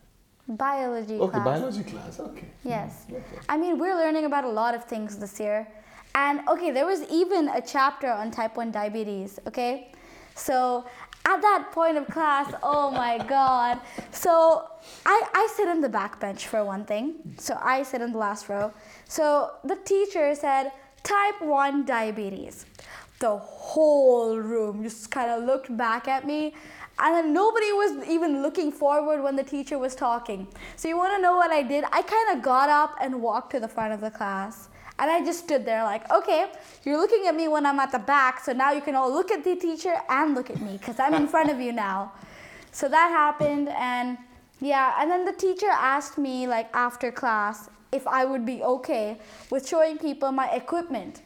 Biology 0.48 1.18
class. 1.18 1.28
okay, 1.28 1.40
class. 1.40 1.44
biology 1.44 1.82
class. 1.84 2.20
Okay. 2.20 2.48
Yes. 2.64 3.06
Okay. 3.10 3.22
I 3.48 3.56
mean, 3.56 3.78
we're 3.78 3.94
learning 3.94 4.24
about 4.24 4.44
a 4.44 4.48
lot 4.48 4.74
of 4.74 4.84
things 4.84 5.18
this 5.18 5.38
year. 5.40 5.66
And 6.14 6.46
okay, 6.48 6.70
there 6.70 6.86
was 6.86 7.02
even 7.10 7.48
a 7.48 7.60
chapter 7.60 8.10
on 8.10 8.30
type 8.30 8.56
1 8.56 8.70
diabetes, 8.70 9.38
okay? 9.46 9.92
So 10.34 10.84
at 11.24 11.40
that 11.40 11.70
point 11.72 11.96
of 11.96 12.06
class, 12.08 12.52
oh 12.62 12.90
my 12.90 13.18
God. 13.18 13.78
So 14.10 14.68
I, 15.06 15.22
I 15.34 15.48
sit 15.54 15.68
in 15.68 15.80
the 15.80 15.88
back 15.88 16.18
bench 16.18 16.46
for 16.46 16.64
one 16.64 16.84
thing. 16.84 17.14
So 17.38 17.58
I 17.60 17.82
sit 17.84 18.00
in 18.00 18.12
the 18.12 18.18
last 18.18 18.48
row. 18.48 18.72
So 19.06 19.52
the 19.64 19.76
teacher 19.76 20.34
said, 20.34 20.72
type 21.02 21.40
1 21.40 21.84
diabetes. 21.84 22.66
The 23.20 23.36
whole 23.36 24.36
room 24.36 24.82
just 24.82 25.10
kind 25.10 25.30
of 25.30 25.44
looked 25.44 25.76
back 25.76 26.08
at 26.08 26.26
me. 26.26 26.54
And 26.98 27.14
then 27.14 27.32
nobody 27.32 27.72
was 27.72 28.06
even 28.08 28.42
looking 28.42 28.70
forward 28.70 29.22
when 29.22 29.36
the 29.36 29.44
teacher 29.44 29.78
was 29.78 29.94
talking. 29.94 30.46
So 30.76 30.88
you 30.88 30.96
want 30.96 31.16
to 31.16 31.22
know 31.22 31.36
what 31.36 31.50
I 31.50 31.62
did? 31.62 31.84
I 31.92 32.02
kind 32.02 32.36
of 32.36 32.42
got 32.44 32.68
up 32.68 32.96
and 33.00 33.22
walked 33.22 33.52
to 33.52 33.60
the 33.60 33.68
front 33.68 33.92
of 33.92 34.00
the 34.00 34.10
class. 34.10 34.68
And 35.02 35.10
I 35.10 35.18
just 35.24 35.40
stood 35.40 35.64
there 35.64 35.82
like, 35.82 36.08
okay, 36.12 36.46
you're 36.84 36.96
looking 36.96 37.26
at 37.26 37.34
me 37.34 37.48
when 37.48 37.66
I'm 37.66 37.80
at 37.80 37.90
the 37.90 37.98
back, 37.98 38.38
so 38.44 38.52
now 38.52 38.70
you 38.70 38.80
can 38.80 38.94
all 38.94 39.12
look 39.12 39.32
at 39.32 39.42
the 39.42 39.56
teacher 39.56 39.96
and 40.08 40.36
look 40.36 40.48
at 40.48 40.60
me 40.60 40.78
because 40.78 41.00
I'm 41.00 41.12
in 41.14 41.26
front 41.26 41.50
of 41.50 41.60
you 41.60 41.72
now. 41.72 42.12
So 42.70 42.88
that 42.88 43.08
happened, 43.10 43.68
and 43.70 44.16
yeah, 44.60 44.94
and 45.00 45.10
then 45.10 45.24
the 45.24 45.32
teacher 45.32 45.66
asked 45.68 46.18
me 46.18 46.46
like 46.46 46.70
after 46.72 47.10
class 47.10 47.68
if 47.90 48.06
I 48.06 48.24
would 48.24 48.46
be 48.46 48.62
okay 48.62 49.18
with 49.50 49.68
showing 49.68 49.98
people 49.98 50.30
my 50.30 50.48
equipment. 50.50 51.22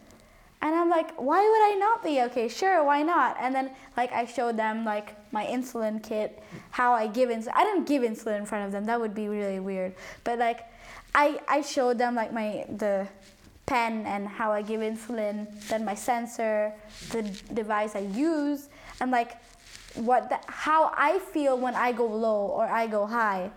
And 0.62 0.74
I'm 0.74 0.88
like, 0.88 1.12
why 1.20 1.42
would 1.42 1.74
I 1.74 1.78
not 1.78 2.02
be 2.02 2.22
okay? 2.22 2.48
Sure, 2.48 2.82
why 2.82 3.02
not? 3.02 3.36
And 3.38 3.54
then 3.54 3.72
like 3.94 4.10
I 4.10 4.24
showed 4.24 4.56
them 4.56 4.86
like 4.86 5.14
my 5.32 5.44
insulin 5.44 6.02
kit, 6.02 6.42
how 6.70 6.94
I 6.94 7.08
give 7.08 7.28
insulin. 7.28 7.52
I 7.54 7.64
didn't 7.64 7.86
give 7.86 8.02
insulin 8.02 8.38
in 8.38 8.46
front 8.46 8.64
of 8.64 8.72
them. 8.72 8.86
That 8.86 8.98
would 8.98 9.14
be 9.14 9.28
really 9.28 9.60
weird. 9.60 9.94
But 10.24 10.38
like 10.38 10.60
I 11.14 11.40
I 11.46 11.60
showed 11.60 11.98
them 11.98 12.14
like 12.14 12.32
my 12.32 12.64
the 12.70 13.06
pen 13.66 14.06
and 14.06 14.26
how 14.26 14.52
I 14.52 14.62
give 14.62 14.80
insulin, 14.80 15.46
then 15.68 15.84
my 15.84 15.94
sensor, 15.94 16.72
the 17.10 17.22
device 17.52 17.94
I 17.96 18.00
use, 18.00 18.68
and 19.00 19.10
like 19.10 19.36
what 19.96 20.28
the, 20.28 20.38
how 20.46 20.92
I 20.96 21.18
feel 21.18 21.58
when 21.58 21.74
I 21.74 21.92
go 21.92 22.06
low 22.06 22.46
or 22.46 22.64
I 22.66 22.86
go 22.86 23.06
high. 23.06 23.50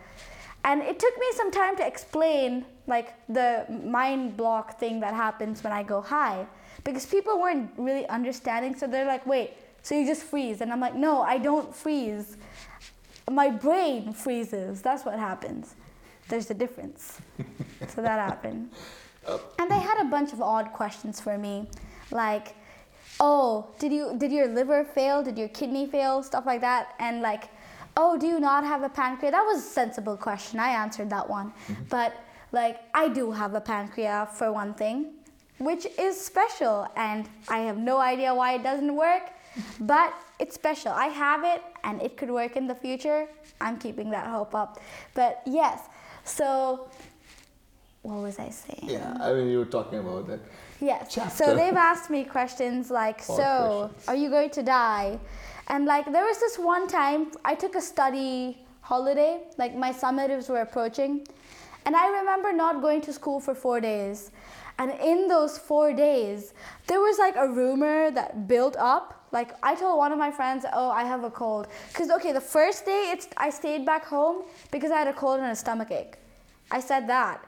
And 0.64 0.82
it 0.82 1.00
took 1.00 1.18
me 1.18 1.26
some 1.36 1.52
time 1.52 1.78
to 1.78 1.88
explain 1.88 2.66
like 2.88 3.14
the 3.30 3.66
mind 3.84 4.36
block 4.36 4.80
thing 4.80 5.00
that 5.02 5.14
happens 5.14 5.64
when 5.64 5.72
I 5.72 5.84
go 5.84 6.02
high 6.02 6.46
because 6.84 7.06
people 7.06 7.40
weren't 7.40 7.72
really 7.78 8.08
understanding 8.08 8.76
so 8.76 8.88
they're 8.88 9.06
like, 9.06 9.26
"Wait, 9.26 9.54
so 9.84 9.96
you 9.96 10.06
just 10.06 10.24
freeze?" 10.24 10.62
And 10.62 10.72
I'm 10.72 10.80
like, 10.80 10.96
"No, 10.96 11.22
I 11.22 11.38
don't 11.38 11.74
freeze. 11.74 12.36
My 13.30 13.50
brain 13.50 14.12
freezes. 14.14 14.82
That's 14.82 15.06
what 15.06 15.18
happens." 15.20 15.76
There's 16.28 16.50
a 16.52 16.54
difference. 16.54 17.20
so 17.88 18.02
that 18.02 18.20
happened. 18.20 18.70
And 19.60 19.70
they 19.70 19.80
had 19.80 20.00
a 20.00 20.06
bunch 20.06 20.34
of 20.34 20.42
odd 20.42 20.74
questions 20.74 21.20
for 21.20 21.38
me, 21.38 21.68
like, 22.12 22.56
"Oh, 23.20 23.68
did 23.80 23.92
you 23.92 24.16
did 24.18 24.32
your 24.32 24.48
liver 24.48 24.84
fail? 24.84 25.24
Did 25.24 25.38
your 25.38 25.50
kidney 25.50 25.86
fail? 25.86 26.24
Stuff 26.24 26.46
like 26.46 26.62
that." 26.62 26.96
And 27.00 27.22
like, 27.22 27.50
"Oh, 27.96 28.18
do 28.18 28.28
you 28.28 28.40
not 28.40 28.64
have 28.64 28.82
a 28.84 28.90
pancreas?" 28.90 29.34
That 29.34 29.46
was 29.46 29.60
a 29.60 29.70
sensible 29.82 30.18
question. 30.18 30.60
I 30.60 30.70
answered 30.70 31.10
that 31.10 31.30
one. 31.30 31.48
Mm-hmm. 31.52 31.84
But 31.90 32.14
like, 32.52 32.78
I 32.94 33.10
do 33.10 33.32
have 33.32 33.54
a 33.54 33.62
pancreas 33.62 34.30
for 34.34 34.52
one 34.52 34.74
thing, 34.74 35.14
which 35.60 35.86
is 35.98 36.20
special, 36.20 36.88
and 36.96 37.30
I 37.48 37.60
have 37.60 37.78
no 37.78 38.00
idea 38.00 38.34
why 38.34 38.54
it 38.54 38.64
doesn't 38.64 38.96
work. 38.96 39.32
But 39.80 40.14
it's 40.40 40.56
special. 40.56 40.92
I 40.92 41.08
have 41.08 41.44
it, 41.44 41.62
and 41.84 42.02
it 42.02 42.18
could 42.18 42.32
work 42.32 42.56
in 42.56 42.68
the 42.68 42.76
future. 42.76 43.28
I'm 43.60 43.78
keeping 43.78 44.10
that 44.12 44.28
hope 44.28 44.56
up. 44.56 44.80
But 45.14 45.42
yes, 45.46 45.82
so 46.24 46.89
what 48.02 48.22
was 48.22 48.40
I 48.40 48.50
saying? 48.50 48.86
Yeah, 48.88 49.18
I 49.20 49.34
mean, 49.34 49.50
you 49.50 49.60
were 49.60 49.66
talking 49.66 50.00
about 50.00 50.28
that. 50.28 50.40
Yes. 50.80 51.14
Chapter. 51.14 51.36
So 51.44 51.56
they've 51.56 51.76
asked 51.76 52.10
me 52.10 52.24
questions 52.24 52.90
like, 52.90 53.22
All 53.28 53.38
so 53.38 53.90
questions. 53.90 54.08
are 54.08 54.16
you 54.16 54.30
going 54.30 54.50
to 54.52 54.64
die? 54.64 55.20
And 55.68 55.86
like, 55.86 56.06
there 56.12 56.24
was 56.24 56.40
this 56.40 56.58
one 56.58 56.88
time 56.88 57.32
I 57.44 57.56
took 57.56 57.76
a 57.76 57.82
study 57.82 58.58
holiday, 58.82 59.42
like 59.58 59.76
my 59.76 59.92
summatives 59.92 60.50
were 60.50 60.62
approaching, 60.62 61.28
and 61.86 61.96
I 61.96 62.08
remember 62.20 62.52
not 62.54 62.82
going 62.82 63.02
to 63.02 63.14
school 63.14 63.40
for 63.40 63.54
four 63.54 63.80
days. 63.80 64.32
And 64.80 64.92
in 65.02 65.28
those 65.28 65.58
four 65.58 65.92
days, 65.94 66.54
there 66.88 67.02
was 67.02 67.20
like 67.20 67.36
a 67.36 67.48
rumor 67.48 68.12
that 68.12 68.48
built 68.48 68.78
up. 68.78 69.26
Like 69.32 69.54
I 69.62 69.76
told 69.76 69.98
one 69.98 70.12
of 70.14 70.18
my 70.18 70.32
friends, 70.32 70.66
"Oh, 70.74 70.90
I 70.90 71.04
have 71.04 71.24
a 71.26 71.30
cold." 71.30 71.68
Cause 71.94 72.10
okay, 72.10 72.32
the 72.32 72.42
first 72.42 72.86
day 72.86 73.12
it's 73.14 73.28
I 73.38 73.50
stayed 73.50 73.86
back 73.86 74.06
home 74.06 74.44
because 74.72 74.90
I 74.90 75.00
had 75.00 75.08
a 75.10 75.14
cold 75.14 75.40
and 75.42 75.52
a 75.52 75.56
stomach 75.56 75.92
ache. 75.92 76.16
I 76.72 76.80
said 76.80 77.08
that. 77.10 77.46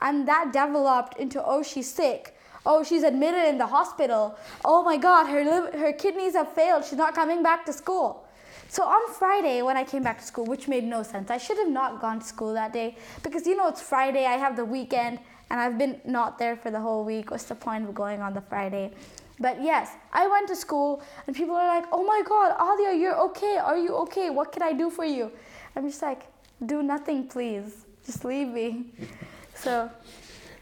And 0.00 0.26
that 0.28 0.52
developed 0.52 1.18
into, 1.18 1.42
oh, 1.44 1.62
she's 1.62 1.90
sick. 1.90 2.36
Oh, 2.66 2.82
she's 2.82 3.02
admitted 3.02 3.48
in 3.48 3.58
the 3.58 3.66
hospital. 3.66 4.36
Oh 4.64 4.82
my 4.82 4.96
God, 4.96 5.26
her, 5.26 5.76
her 5.78 5.92
kidneys 5.92 6.34
have 6.34 6.52
failed. 6.52 6.84
She's 6.84 6.98
not 6.98 7.14
coming 7.14 7.42
back 7.42 7.64
to 7.66 7.72
school. 7.72 8.24
So 8.68 8.82
on 8.82 9.12
Friday, 9.14 9.62
when 9.62 9.78
I 9.78 9.84
came 9.84 10.02
back 10.02 10.18
to 10.18 10.24
school, 10.24 10.44
which 10.44 10.68
made 10.68 10.84
no 10.84 11.02
sense, 11.02 11.30
I 11.30 11.38
should 11.38 11.56
have 11.56 11.70
not 11.70 12.02
gone 12.02 12.20
to 12.20 12.26
school 12.26 12.52
that 12.52 12.72
day 12.72 12.96
because 13.22 13.46
you 13.46 13.56
know 13.56 13.68
it's 13.68 13.80
Friday, 13.80 14.26
I 14.26 14.36
have 14.36 14.56
the 14.56 14.64
weekend, 14.64 15.18
and 15.50 15.58
I've 15.58 15.78
been 15.78 15.98
not 16.04 16.38
there 16.38 16.56
for 16.56 16.70
the 16.70 16.78
whole 16.78 17.04
week. 17.04 17.30
What's 17.30 17.44
the 17.44 17.54
point 17.54 17.88
of 17.88 17.94
going 17.94 18.20
on 18.20 18.34
the 18.34 18.42
Friday? 18.42 18.92
But 19.40 19.62
yes, 19.62 19.92
I 20.12 20.26
went 20.26 20.48
to 20.48 20.56
school, 20.56 21.02
and 21.26 21.34
people 21.34 21.54
are 21.54 21.66
like, 21.66 21.86
oh 21.92 22.04
my 22.04 22.22
God, 22.26 22.58
Adya, 22.58 23.00
you're 23.00 23.18
okay. 23.28 23.56
Are 23.56 23.78
you 23.78 23.94
okay? 24.04 24.28
What 24.30 24.52
can 24.52 24.62
I 24.62 24.72
do 24.72 24.90
for 24.90 25.04
you? 25.04 25.32
I'm 25.74 25.88
just 25.88 26.02
like, 26.02 26.26
do 26.66 26.82
nothing, 26.82 27.28
please. 27.28 27.86
Just 28.04 28.24
leave 28.24 28.48
me. 28.48 28.86
So, 29.60 29.90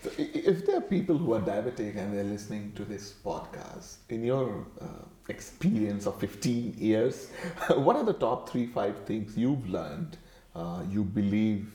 so 0.02 0.10
if 0.16 0.64
there 0.66 0.78
are 0.78 0.80
people 0.80 1.18
who 1.18 1.34
are 1.34 1.40
diabetic 1.40 1.96
and 1.96 2.16
they're 2.16 2.24
listening 2.24 2.72
to 2.76 2.84
this 2.84 3.12
podcast, 3.24 3.96
in 4.08 4.24
your 4.24 4.66
uh, 4.80 4.86
experience 5.28 6.06
of 6.06 6.18
15 6.18 6.74
years, 6.78 7.30
what 7.74 7.96
are 7.96 8.04
the 8.04 8.14
top 8.14 8.48
three, 8.48 8.66
five 8.66 9.04
things 9.04 9.36
you've 9.36 9.68
learned 9.68 10.16
uh, 10.54 10.82
you 10.88 11.04
believe 11.04 11.70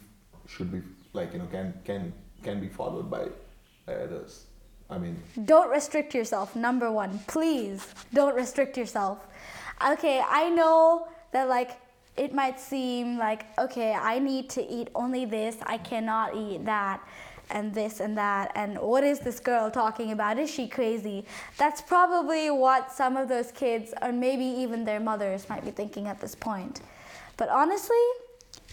should 0.47 0.71
be 0.71 0.81
like 1.13 1.31
you 1.33 1.39
know 1.39 1.45
can 1.51 1.73
can 1.85 2.11
can 2.43 2.59
be 2.59 2.67
followed 2.67 3.09
by, 3.09 3.27
by 3.85 3.93
others? 3.93 4.45
I 4.89 4.97
mean, 4.97 5.21
don't 5.45 5.69
restrict 5.69 6.13
yourself. 6.13 6.55
Number 6.55 6.91
one, 6.91 7.19
please 7.27 7.87
don't 8.13 8.35
restrict 8.35 8.75
yourself. 8.77 9.19
Okay, 9.91 10.21
I 10.27 10.49
know 10.49 11.07
that 11.31 11.47
like 11.47 11.79
it 12.17 12.33
might 12.33 12.59
seem 12.59 13.17
like, 13.17 13.45
okay, 13.57 13.93
I 13.93 14.19
need 14.19 14.49
to 14.51 14.67
eat 14.67 14.89
only 14.95 15.25
this, 15.25 15.57
I 15.63 15.77
cannot 15.77 16.35
eat 16.35 16.65
that, 16.65 17.01
and 17.49 17.73
this 17.73 17.99
and 17.99 18.17
that, 18.17 18.51
and 18.55 18.77
what 18.79 19.03
is 19.03 19.19
this 19.19 19.39
girl 19.39 19.69
talking 19.69 20.11
about? 20.11 20.39
Is 20.39 20.49
she 20.49 20.67
crazy? 20.67 21.25
That's 21.57 21.81
probably 21.81 22.49
what 22.49 22.91
some 22.91 23.17
of 23.17 23.27
those 23.27 23.51
kids, 23.51 23.93
or 24.01 24.11
maybe 24.11 24.45
even 24.45 24.85
their 24.85 24.99
mothers, 24.99 25.49
might 25.49 25.65
be 25.65 25.71
thinking 25.71 26.07
at 26.07 26.19
this 26.19 26.33
point. 26.33 26.81
But 27.37 27.49
honestly, 27.49 27.97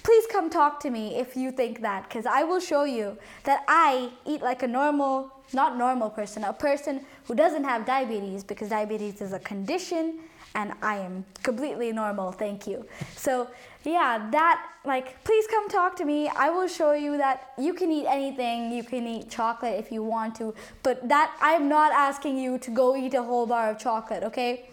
please 0.03 0.27
come 0.31 0.49
talk 0.49 0.81
to 0.81 0.91
me 0.91 1.17
if 1.17 1.37
you 1.37 1.51
think 1.51 1.81
that, 1.83 2.09
because 2.09 2.27
I 2.27 2.45
will 2.45 2.61
show 2.61 2.85
you 2.85 3.17
that 3.45 3.65
I 3.67 4.11
eat 4.27 4.43
like 4.43 4.63
a 4.63 4.69
normal, 4.69 5.33
not 5.53 5.77
normal 5.77 6.11
person, 6.11 6.45
a 6.45 6.53
person 6.53 7.05
who 7.25 7.35
doesn't 7.35 7.65
have 7.65 7.85
diabetes, 7.85 8.45
because 8.45 8.69
diabetes 8.69 9.21
is 9.21 9.33
a 9.33 9.41
condition 9.41 10.21
and 10.55 10.73
I 10.83 10.99
am 10.99 11.25
completely 11.43 11.93
normal, 11.93 12.33
thank 12.33 12.67
you. 12.67 12.87
So, 13.17 13.49
yeah, 13.85 14.29
that, 14.33 14.67
like, 14.85 15.23
please 15.25 15.47
come 15.47 15.69
talk 15.69 15.97
to 15.97 16.05
me. 16.05 16.29
I 16.29 16.51
will 16.51 16.69
show 16.69 16.93
you 16.93 17.17
that 17.19 17.53
you 17.59 17.75
can 17.75 17.91
eat 17.93 18.07
anything. 18.07 18.73
You 18.73 18.83
can 18.83 19.07
eat 19.07 19.31
chocolate 19.31 19.79
if 19.79 19.93
you 19.93 20.03
want 20.03 20.35
to, 20.37 20.55
but 20.83 21.09
that, 21.09 21.37
I'm 21.41 21.69
not 21.69 21.93
asking 21.93 22.39
you 22.39 22.59
to 22.59 22.71
go 22.71 22.97
eat 22.97 23.15
a 23.15 23.23
whole 23.23 23.47
bar 23.47 23.71
of 23.71 23.79
chocolate, 23.79 24.23
okay? 24.25 24.69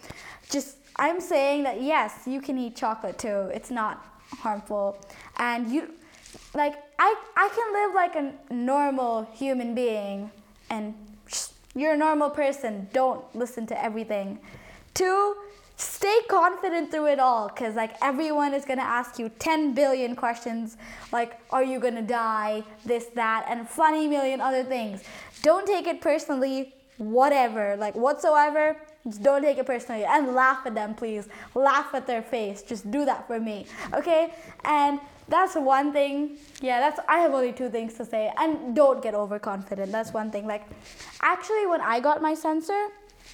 Just, 0.50 0.76
I'm 0.96 1.20
saying 1.20 1.62
that 1.64 1.82
yes, 1.82 2.22
you 2.26 2.40
can 2.40 2.58
eat 2.58 2.76
chocolate 2.76 3.18
too. 3.18 3.50
It's 3.54 3.70
not 3.70 4.04
harmful. 4.38 4.98
And 5.36 5.70
you, 5.70 5.92
like, 6.54 6.74
I, 6.98 7.14
I 7.36 7.48
can 7.54 7.72
live 7.72 7.94
like 7.94 8.16
a 8.16 8.54
normal 8.54 9.28
human 9.32 9.74
being 9.74 10.30
and 10.70 10.94
you're 11.74 11.92
a 11.92 11.96
normal 11.96 12.30
person. 12.30 12.88
Don't 12.92 13.22
listen 13.36 13.66
to 13.66 13.84
everything. 13.84 14.38
Two, 14.94 15.36
stay 15.76 16.20
confident 16.28 16.90
through 16.90 17.06
it 17.06 17.18
all 17.18 17.48
because 17.48 17.74
like 17.74 17.96
everyone 18.00 18.54
is 18.54 18.64
going 18.64 18.78
to 18.78 18.84
ask 18.84 19.18
you 19.18 19.28
10 19.38 19.74
billion 19.74 20.16
questions 20.16 20.76
like 21.12 21.38
are 21.50 21.62
you 21.62 21.78
going 21.78 21.94
to 21.94 22.02
die? 22.02 22.62
This 22.84 23.06
that 23.14 23.46
and 23.48 23.68
funny 23.68 24.08
million 24.08 24.40
other 24.40 24.64
things. 24.64 25.02
Don't 25.42 25.66
take 25.66 25.86
it 25.86 26.00
personally 26.00 26.72
whatever 26.96 27.76
like 27.76 27.94
whatsoever 27.94 28.74
just 29.04 29.22
don't 29.22 29.42
take 29.42 29.58
it 29.58 29.66
personally 29.66 30.04
and 30.04 30.34
laugh 30.34 30.64
at 30.64 30.74
them 30.74 30.94
please. 30.94 31.28
Laugh 31.54 31.94
at 31.94 32.06
their 32.06 32.22
face. 32.22 32.62
Just 32.62 32.90
do 32.90 33.04
that 33.04 33.26
for 33.26 33.38
me 33.38 33.66
okay? 33.92 34.32
And 34.64 34.98
that's 35.28 35.56
one 35.56 35.92
thing 35.92 36.38
yeah 36.62 36.78
that's 36.78 37.00
i 37.08 37.18
have 37.18 37.34
only 37.34 37.52
two 37.52 37.68
things 37.68 37.94
to 37.94 38.04
say 38.04 38.32
and 38.38 38.74
don't 38.74 39.02
get 39.02 39.14
overconfident. 39.14 39.92
That's 39.92 40.14
one 40.14 40.30
thing 40.30 40.46
like 40.46 40.64
actually 41.20 41.66
when 41.66 41.82
i 41.82 42.00
got 42.00 42.22
my 42.22 42.32
sensor 42.32 42.88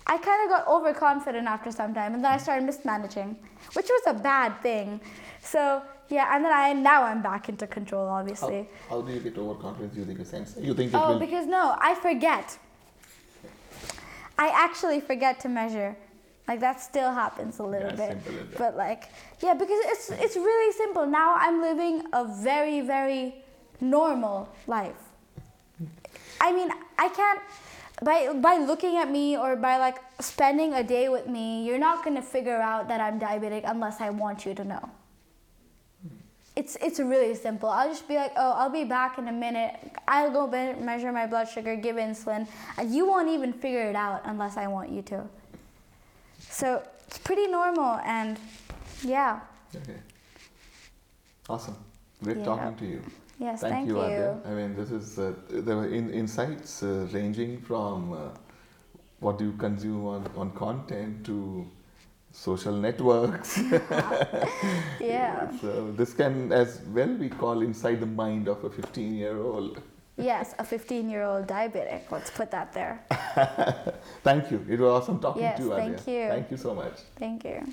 I 0.07 0.19
kind 0.19 0.43
of 0.45 0.49
got 0.51 0.67
overconfident 0.67 1.47
after 1.47 1.71
some 1.71 1.95
time, 1.95 2.15
and 2.15 2.25
then 2.25 2.33
I 2.33 2.37
started 2.37 2.65
mismanaging, 2.65 3.37
which 3.75 3.89
was 3.89 4.03
a 4.07 4.15
bad 4.15 4.61
thing. 4.63 5.01
So 5.41 5.83
yeah, 6.09 6.35
and 6.35 6.45
then 6.45 6.53
I 6.53 6.73
now 6.73 7.05
I'm 7.05 7.23
back 7.23 7.49
into 7.49 7.67
control, 7.67 8.09
obviously. 8.09 8.69
How, 8.89 8.97
how 8.97 9.03
do 9.03 9.13
you 9.13 9.21
get 9.21 9.39
overconfident 9.39 9.95
using 9.95 10.19
a 10.21 10.25
sensor? 10.25 10.61
You 10.61 10.75
think 10.75 10.93
it 10.93 10.97
oh, 10.97 11.13
will? 11.13 11.19
because 11.19 11.47
no, 11.47 11.77
I 11.81 11.95
forget. 11.95 12.59
I 14.39 14.49
actually 14.49 15.01
forget 15.01 15.41
to 15.41 15.49
measure. 15.49 15.97
Like 16.49 16.61
that 16.61 16.81
still 16.81 17.13
happens 17.13 17.61
a 17.61 17.63
little 17.63 17.91
Yeah, 17.91 17.97
bit. 17.97 18.25
simple. 18.25 18.59
But 18.59 18.77
like 18.77 19.05
yeah, 19.41 19.55
because 19.55 19.79
it's 19.87 20.11
it's 20.11 20.37
really 20.37 20.73
simple. 20.73 21.07
Now 21.07 21.37
I'm 21.39 21.61
living 21.63 22.03
a 22.13 22.25
very 22.25 22.81
very 22.81 23.37
normal 23.81 24.49
life. 24.67 25.03
I 26.41 26.53
mean, 26.53 26.71
I 26.99 27.09
can't 27.09 27.41
by 28.03 28.33
by 28.35 28.57
looking 28.59 28.97
at 28.97 29.11
me 29.11 29.37
or 29.37 29.57
by 29.57 29.79
like 29.79 29.99
spending 30.21 30.75
a 30.75 30.83
day 30.83 31.09
with 31.09 31.27
me, 31.27 31.65
you're 31.65 31.79
not 31.79 32.05
going 32.05 32.17
to 32.17 32.23
figure 32.23 32.61
out 32.61 32.89
that 32.89 33.01
I'm 33.01 33.19
diabetic 33.21 33.63
unless 33.65 34.01
I 34.01 34.11
want 34.11 34.45
you 34.47 34.55
to 34.55 34.65
know. 34.65 34.89
It's 36.55 36.77
it's 36.83 37.01
really 37.01 37.35
simple. 37.35 37.69
I'll 37.69 37.89
just 37.89 38.07
be 38.07 38.17
like, 38.17 38.33
"Oh, 38.37 38.53
I'll 38.53 38.69
be 38.71 38.85
back 38.85 39.17
in 39.19 39.29
a 39.29 39.33
minute. 39.33 39.75
I'll 40.07 40.31
go 40.31 40.47
me- 40.47 40.75
measure 40.85 41.11
my 41.11 41.27
blood 41.27 41.49
sugar, 41.49 41.77
give 41.77 41.97
insulin, 41.97 42.47
and 42.77 42.95
you 42.95 43.07
won't 43.07 43.29
even 43.31 43.53
figure 43.55 43.89
it 43.89 43.97
out 43.97 44.21
unless 44.25 44.57
I 44.59 44.67
want 44.67 44.91
you 44.91 45.01
to." 45.03 45.25
So, 46.51 46.83
it's 47.07 47.17
pretty 47.19 47.47
normal 47.47 48.01
and 48.05 48.39
yeah. 49.03 49.41
Okay. 49.75 49.97
Awesome. 51.49 51.77
Great 52.23 52.39
Yeah. 52.39 52.45
talking 52.45 52.77
to 52.77 52.87
you. 52.87 53.03
Yes, 53.43 53.61
Thank, 53.61 53.75
thank 53.75 53.89
you, 53.89 53.97
you. 53.97 54.03
Adya. 54.03 54.47
I 54.47 54.51
mean, 54.55 54.77
this 54.77 54.91
is 54.93 55.19
uh, 55.19 55.33
there 55.51 55.77
were 55.77 55.89
in, 55.89 56.11
insights 56.11 56.83
uh, 56.85 57.09
ranging 57.13 57.61
from 57.61 58.13
uh, 58.13 58.19
what 59.19 59.41
you 59.41 59.53
consume 59.59 60.07
on, 60.07 60.31
on 60.37 60.53
content 60.53 61.27
to 61.27 61.67
social 62.31 62.73
networks. 62.77 63.59
Yeah. 65.01 65.51
so 65.61 65.91
this 65.93 66.15
can 66.15 66.53
as 66.53 66.81
well 66.95 67.15
be 67.19 67.29
called 67.29 67.65
inside 67.65 67.99
the 67.99 68.07
mind 68.07 68.47
of 68.47 68.63
a 68.63 68.71
15 68.71 69.15
year 69.15 69.37
old. 69.39 69.83
Yes, 70.19 70.55
a 70.59 70.63
15-year-old 70.63 71.47
diabetic. 71.47 72.03
Let's 72.11 72.31
put 72.31 72.51
that 72.51 72.73
there. 72.75 73.03
Thank 74.23 74.51
you. 74.51 74.65
It 74.69 74.79
was 74.79 75.03
awesome 75.03 75.19
talking 75.19 75.43
Yes, 75.43 75.57
to 75.57 75.65
you, 75.65 75.71
Adya. 75.71 75.77
thank 75.77 76.07
you. 76.07 76.29
Thank 76.29 76.51
you 76.51 76.57
so 76.59 76.75
much. 76.75 76.95
Thank 77.17 77.45
you. 77.45 77.67